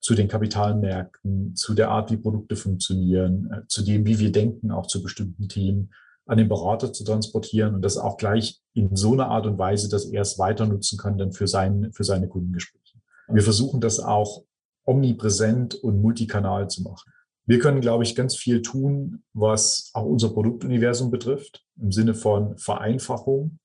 zu 0.00 0.14
den 0.14 0.28
Kapitalmärkten, 0.28 1.54
zu 1.56 1.74
der 1.74 1.90
Art, 1.90 2.10
wie 2.10 2.16
Produkte 2.16 2.56
funktionieren, 2.56 3.50
äh, 3.52 3.66
zu 3.68 3.82
dem, 3.82 4.06
wie 4.06 4.18
wir 4.18 4.32
denken, 4.32 4.70
auch 4.70 4.86
zu 4.86 5.02
bestimmten 5.02 5.50
Themen 5.50 5.90
an 6.28 6.38
den 6.38 6.48
Berater 6.48 6.92
zu 6.92 7.04
transportieren 7.04 7.74
und 7.74 7.82
das 7.82 7.96
auch 7.96 8.18
gleich 8.18 8.60
in 8.74 8.94
so 8.94 9.14
einer 9.14 9.28
Art 9.28 9.46
und 9.46 9.58
Weise, 9.58 9.88
dass 9.88 10.04
er 10.04 10.22
es 10.22 10.38
weiter 10.38 10.66
nutzen 10.66 10.98
kann 10.98 11.16
dann 11.16 11.32
für, 11.32 11.48
sein, 11.48 11.90
für 11.92 12.04
seine 12.04 12.28
Kundengespräche. 12.28 12.98
Wir 13.28 13.42
versuchen 13.42 13.80
das 13.80 13.98
auch 13.98 14.44
omnipräsent 14.84 15.74
und 15.74 16.00
multikanal 16.00 16.68
zu 16.68 16.82
machen. 16.82 17.10
Wir 17.46 17.58
können, 17.58 17.80
glaube 17.80 18.04
ich, 18.04 18.14
ganz 18.14 18.36
viel 18.36 18.60
tun, 18.60 19.22
was 19.32 19.90
auch 19.94 20.04
unser 20.04 20.28
Produktuniversum 20.28 21.10
betrifft, 21.10 21.64
im 21.80 21.92
Sinne 21.92 22.14
von 22.14 22.58
Vereinfachung. 22.58 23.58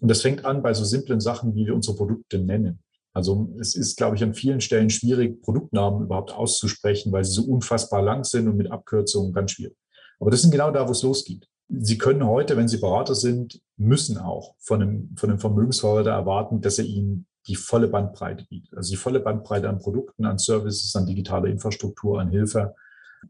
Und 0.00 0.08
das 0.08 0.22
fängt 0.22 0.44
an 0.44 0.62
bei 0.62 0.74
so 0.74 0.84
simplen 0.84 1.20
Sachen, 1.20 1.54
wie 1.54 1.66
wir 1.66 1.76
unsere 1.76 1.96
Produkte 1.96 2.40
nennen. 2.40 2.80
Also 3.12 3.54
es 3.60 3.76
ist, 3.76 3.96
glaube 3.96 4.16
ich, 4.16 4.24
an 4.24 4.34
vielen 4.34 4.60
Stellen 4.60 4.90
schwierig, 4.90 5.40
Produktnamen 5.42 6.02
überhaupt 6.02 6.32
auszusprechen, 6.32 7.12
weil 7.12 7.24
sie 7.24 7.34
so 7.34 7.44
unfassbar 7.44 8.02
lang 8.02 8.24
sind 8.24 8.48
und 8.48 8.56
mit 8.56 8.72
Abkürzungen 8.72 9.32
ganz 9.32 9.52
schwierig. 9.52 9.76
Aber 10.18 10.32
das 10.32 10.42
sind 10.42 10.50
genau 10.50 10.72
da, 10.72 10.88
wo 10.88 10.90
es 10.90 11.02
losgeht. 11.04 11.48
Sie 11.68 11.98
können 11.98 12.26
heute, 12.26 12.56
wenn 12.56 12.68
Sie 12.68 12.78
Berater 12.78 13.14
sind, 13.14 13.60
müssen 13.76 14.18
auch 14.18 14.54
von 14.58 14.82
einem, 14.82 15.16
von 15.16 15.30
einem 15.30 15.38
Vermögensverwalter 15.38 16.10
erwarten, 16.10 16.60
dass 16.60 16.78
er 16.78 16.84
Ihnen 16.84 17.26
die 17.46 17.56
volle 17.56 17.88
Bandbreite 17.88 18.44
bietet. 18.46 18.76
Also 18.76 18.90
die 18.90 18.96
volle 18.96 19.20
Bandbreite 19.20 19.68
an 19.68 19.78
Produkten, 19.78 20.24
an 20.24 20.38
Services, 20.38 20.94
an 20.96 21.06
digitaler 21.06 21.48
Infrastruktur, 21.48 22.20
an 22.20 22.30
Hilfe 22.30 22.74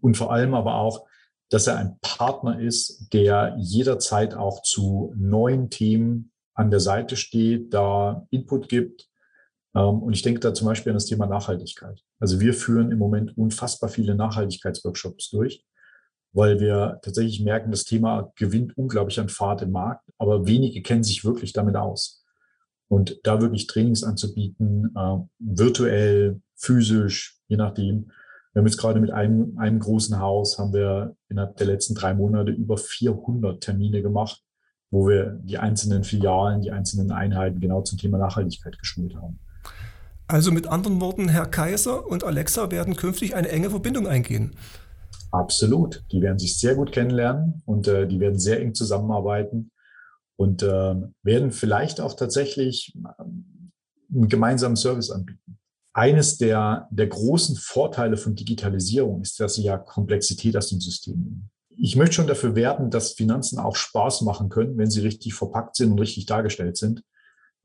und 0.01 0.17
vor 0.17 0.33
allem 0.33 0.55
aber 0.55 0.77
auch, 0.77 1.07
dass 1.51 1.67
er 1.67 1.77
ein 1.77 1.99
Partner 2.01 2.61
ist, 2.61 3.13
der 3.13 3.57
jederzeit 3.59 4.35
auch 4.35 4.63
zu 4.63 5.15
neuen 5.17 5.71
Themen 5.71 6.33
an 6.55 6.71
der 6.71 6.81
Seite 6.81 7.17
steht, 7.17 7.75
da 7.75 8.27
Input 8.31 8.69
gibt. 8.69 9.09
Ähm, 9.75 10.03
und 10.03 10.15
ich 10.15 10.23
denke 10.23 10.41
da 10.41 10.55
zum 10.55 10.67
Beispiel 10.67 10.91
an 10.91 10.97
das 10.97 11.07
Thema 11.07 11.27
Nachhaltigkeit. 11.27 12.01
Also 12.19 12.41
wir 12.41 12.55
führen 12.55 12.91
im 12.91 12.99
Moment 12.99 13.37
unfassbar 13.37 13.89
viele 13.89 14.15
Nachhaltigkeitsworkshops 14.15 15.31
durch, 15.31 15.65
weil 16.35 16.59
wir 16.59 16.99
tatsächlich 17.03 17.41
merken, 17.41 17.71
das 17.71 17.85
Thema 17.85 18.33
gewinnt 18.37 18.77
unglaublich 18.77 19.21
an 19.21 19.29
Fahrt 19.29 19.63
im 19.63 19.71
Markt, 19.71 20.05
aber 20.19 20.47
wenige 20.47 20.83
kennen 20.83 21.05
sich 21.05 21.25
wirklich 21.25 21.53
damit 21.53 21.77
aus. 21.77 22.23
Und 22.89 23.21
da 23.23 23.41
wirklich 23.41 23.67
Trainings 23.67 24.03
anzubieten, 24.03 24.93
äh, 24.97 25.17
virtuell, 25.39 26.41
physisch, 26.57 27.39
je 27.49 27.57
nachdem. 27.57 28.11
Wir 28.53 28.61
haben 28.61 28.67
jetzt 28.67 28.79
gerade 28.79 29.01
mit 29.01 29.11
einem, 29.11 29.57
einem 29.59 29.79
großen 29.79 30.19
Haus, 30.19 30.59
haben 30.59 30.73
wir 30.73 31.17
innerhalb 31.29 31.57
der 31.57 31.67
letzten 31.67 31.95
drei 31.95 32.15
Monate 32.15 32.51
über 32.51 32.77
400 32.77 33.61
Termine 33.61 34.03
gemacht, 34.03 34.43
wo 34.91 35.09
wir 35.09 35.39
die 35.43 35.59
einzelnen 35.59 36.05
Filialen, 36.05 36.63
die 36.63 36.73
einzelnen 36.73 37.11
Einheiten 37.11 37.61
genau 37.61 37.83
zum 37.83 37.99
Thema 37.99 38.19
Nachhaltigkeit 38.19 38.79
geschult 38.79 39.15
haben. 39.17 39.39
Also 40.27 40.53
mit 40.53 40.67
anderen 40.67 41.01
Worten, 41.01 41.29
Herr 41.29 41.47
Kaiser 41.47 42.07
und 42.07 42.25
Alexa 42.25 42.71
werden 42.71 42.97
künftig 42.97 43.35
eine 43.35 43.49
enge 43.49 43.71
Verbindung 43.71 44.07
eingehen. 44.07 44.57
Absolut. 45.35 46.05
Die 46.13 46.23
werden 46.23 46.39
sich 46.39 46.59
sehr 46.59 46.77
gut 46.77 46.93
kennenlernen 46.93 47.63
und 47.67 47.89
äh, 47.89 48.07
die 48.07 48.21
werden 48.21 48.39
sehr 48.39 48.61
eng 48.61 48.73
zusammenarbeiten 48.75 49.73
und 50.37 50.63
äh, 50.63 50.95
werden 51.25 51.51
vielleicht 51.51 52.01
auch 52.01 52.15
tatsächlich 52.15 52.95
ähm, 53.19 53.73
einen 54.15 54.29
gemeinsamen 54.29 54.77
Service 54.77 55.11
anbieten. 55.11 55.59
Eines 55.93 56.39
der, 56.39 56.89
der 56.91 57.09
großen 57.09 57.57
Vorteile 57.57 58.17
von 58.17 58.37
Digitalisierung 58.37 59.23
ist, 59.23 59.41
dass 59.41 59.55
sie 59.55 59.65
ja 59.65 59.77
Komplexität 59.77 60.57
aus 60.57 60.69
dem 60.69 60.81
System 60.81 61.21
nehmen. 61.21 61.51
Ich 61.77 61.97
möchte 61.97 62.15
schon 62.15 62.29
dafür 62.29 62.55
werben, 62.55 62.91
dass 62.91 63.15
Finanzen 63.15 63.59
auch 63.59 63.75
Spaß 63.75 64.23
machen 64.23 64.49
können, 64.49 64.79
wenn 64.79 64.91
sie 64.91 65.01
richtig 65.01 65.35
verpackt 65.35 65.75
sind 65.75 65.91
und 65.91 65.99
richtig 65.99 66.27
dargestellt 66.27 66.77
sind. 66.77 67.03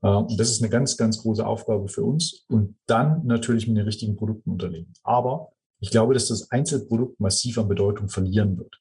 Und 0.00 0.40
das 0.40 0.50
ist 0.50 0.62
eine 0.62 0.70
ganz, 0.70 0.96
ganz 0.96 1.18
große 1.18 1.46
Aufgabe 1.46 1.86
für 1.88 2.02
uns 2.02 2.44
und 2.48 2.76
dann 2.86 3.26
natürlich 3.26 3.68
mit 3.68 3.76
den 3.76 3.84
richtigen 3.84 4.16
Produkten 4.16 4.50
unterlegen. 4.50 4.92
Aber 5.02 5.52
ich 5.80 5.90
glaube, 5.90 6.14
dass 6.14 6.28
das 6.28 6.50
Einzelprodukt 6.50 7.18
massiv 7.20 7.58
an 7.58 7.68
Bedeutung 7.68 8.08
verlieren 8.08 8.58
wird. 8.58 8.80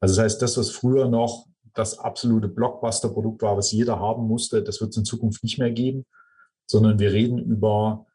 Also 0.00 0.16
das 0.16 0.24
heißt, 0.24 0.42
das, 0.42 0.56
was 0.56 0.70
früher 0.70 1.08
noch 1.08 1.46
das 1.74 1.98
absolute 1.98 2.48
Blockbuster-Produkt 2.48 3.42
war, 3.42 3.56
was 3.56 3.72
jeder 3.72 3.98
haben 3.98 4.26
musste, 4.26 4.62
das 4.62 4.80
wird 4.80 4.90
es 4.90 4.96
in 4.96 5.04
Zukunft 5.04 5.42
nicht 5.42 5.58
mehr 5.58 5.70
geben, 5.70 6.04
sondern 6.66 6.98
wir 6.98 7.12
reden 7.12 7.38
über, 7.38 8.06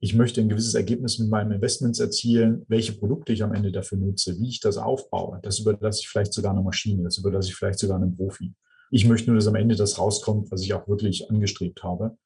ich 0.00 0.14
möchte 0.14 0.40
ein 0.40 0.48
gewisses 0.48 0.74
Ergebnis 0.74 1.18
mit 1.18 1.28
meinen 1.28 1.52
Investments 1.52 2.00
erzielen, 2.00 2.64
welche 2.68 2.92
Produkte 2.92 3.32
ich 3.32 3.42
am 3.42 3.54
Ende 3.54 3.72
dafür 3.72 3.98
nutze, 3.98 4.38
wie 4.38 4.48
ich 4.48 4.60
das 4.60 4.76
aufbaue. 4.76 5.40
Das 5.42 5.60
überlasse 5.60 6.00
ich 6.00 6.08
vielleicht 6.08 6.32
sogar 6.32 6.52
einer 6.52 6.62
Maschine, 6.62 7.04
das 7.04 7.18
überlasse 7.18 7.48
ich 7.48 7.54
vielleicht 7.54 7.78
sogar 7.78 7.96
einem 7.96 8.16
Profi. 8.16 8.54
Ich 8.90 9.06
möchte 9.06 9.30
nur, 9.30 9.36
dass 9.36 9.46
am 9.46 9.54
Ende 9.54 9.76
das 9.76 9.98
rauskommt, 9.98 10.50
was 10.50 10.62
ich 10.62 10.74
auch 10.74 10.88
wirklich 10.88 11.30
angestrebt 11.30 11.82
habe. 11.84 12.16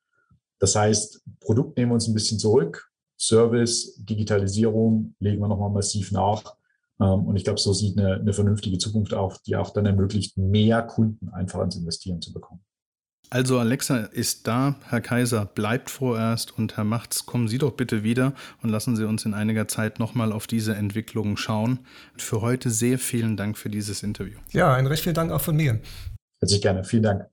Das 0.59 0.77
heißt, 0.77 1.23
Produkt 1.41 1.77
nehmen 1.77 1.91
wir 1.91 1.95
uns 1.95 2.09
ein 2.09 2.15
bisschen 2.15 2.39
zurück, 2.39 2.91
Service, 3.19 3.97
Digitalisierung 3.97 5.15
legen 5.21 5.41
wir 5.41 5.49
nochmal 5.49 5.71
massiv 5.71 6.13
nach 6.13 6.57
ähm, 7.01 7.27
und 7.27 7.37
ich 7.37 7.45
glaube, 7.45 7.61
so 7.61 7.73
sieht 7.73 7.99
eine, 7.99 8.15
eine 8.15 8.33
vernünftige 8.33 8.79
Zukunft 8.79 9.15
auf, 9.15 9.39
die 9.43 9.57
auch 9.57 9.71
dann 9.71 9.87
ermöglicht, 9.87 10.37
mehr 10.39 10.83
Kunden 10.83 11.29
einfach 11.31 11.61
ans 11.61 11.77
Investieren 11.77 12.21
zu 12.21 12.33
bekommen. 12.33 12.61
Also 13.31 13.59
Alexa 13.59 13.97
ist 13.97 14.47
da, 14.47 14.77
Herr 14.89 15.01
Kaiser 15.01 15.47
bleibt 15.47 15.91
vorerst 15.91 16.57
und 16.57 16.77
Herr 16.77 16.85
Macht's, 16.85 17.27
kommen 17.27 17.49
Sie 17.49 17.59
doch 17.59 17.73
bitte 17.73 18.05
wieder 18.05 18.35
und 18.63 18.69
lassen 18.69 18.97
Sie 18.97 19.09
uns 19.09 19.25
in 19.25 19.35
einiger 19.35 19.67
Zeit 19.67 19.99
nochmal 19.99 20.31
auf 20.31 20.47
diese 20.47 20.77
Entwicklungen 20.77 21.37
schauen. 21.37 21.81
Für 22.17 22.43
heute 22.43 22.71
sehr 22.71 22.99
vielen 22.99 23.37
Dank 23.37 23.59
für 23.59 23.71
dieses 23.71 24.03
Interview. 24.03 24.39
Ja, 24.53 24.75
ein 24.75 24.87
recht 24.87 25.03
vielen 25.03 25.17
Dank 25.17 25.33
auch 25.33 25.41
von 25.41 25.57
mir. 25.57 25.81
Herzlich 26.41 26.63
gerne, 26.63 26.85
vielen 26.85 27.03
Dank. 27.03 27.27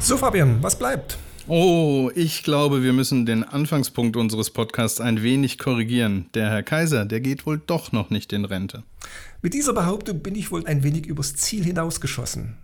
So 0.00 0.16
Fabian, 0.16 0.62
was 0.62 0.76
bleibt? 0.76 1.18
Oh, 1.50 2.10
ich 2.14 2.42
glaube, 2.42 2.82
wir 2.82 2.92
müssen 2.92 3.24
den 3.24 3.42
Anfangspunkt 3.42 4.18
unseres 4.18 4.50
Podcasts 4.50 5.00
ein 5.00 5.22
wenig 5.22 5.56
korrigieren. 5.56 6.28
Der 6.34 6.50
Herr 6.50 6.62
Kaiser, 6.62 7.06
der 7.06 7.22
geht 7.22 7.46
wohl 7.46 7.56
doch 7.56 7.90
noch 7.90 8.10
nicht 8.10 8.34
in 8.34 8.44
Rente. 8.44 8.82
Mit 9.40 9.54
dieser 9.54 9.72
Behauptung 9.72 10.20
bin 10.20 10.34
ich 10.34 10.50
wohl 10.52 10.66
ein 10.66 10.82
wenig 10.82 11.06
übers 11.06 11.36
Ziel 11.36 11.64
hinausgeschossen. 11.64 12.58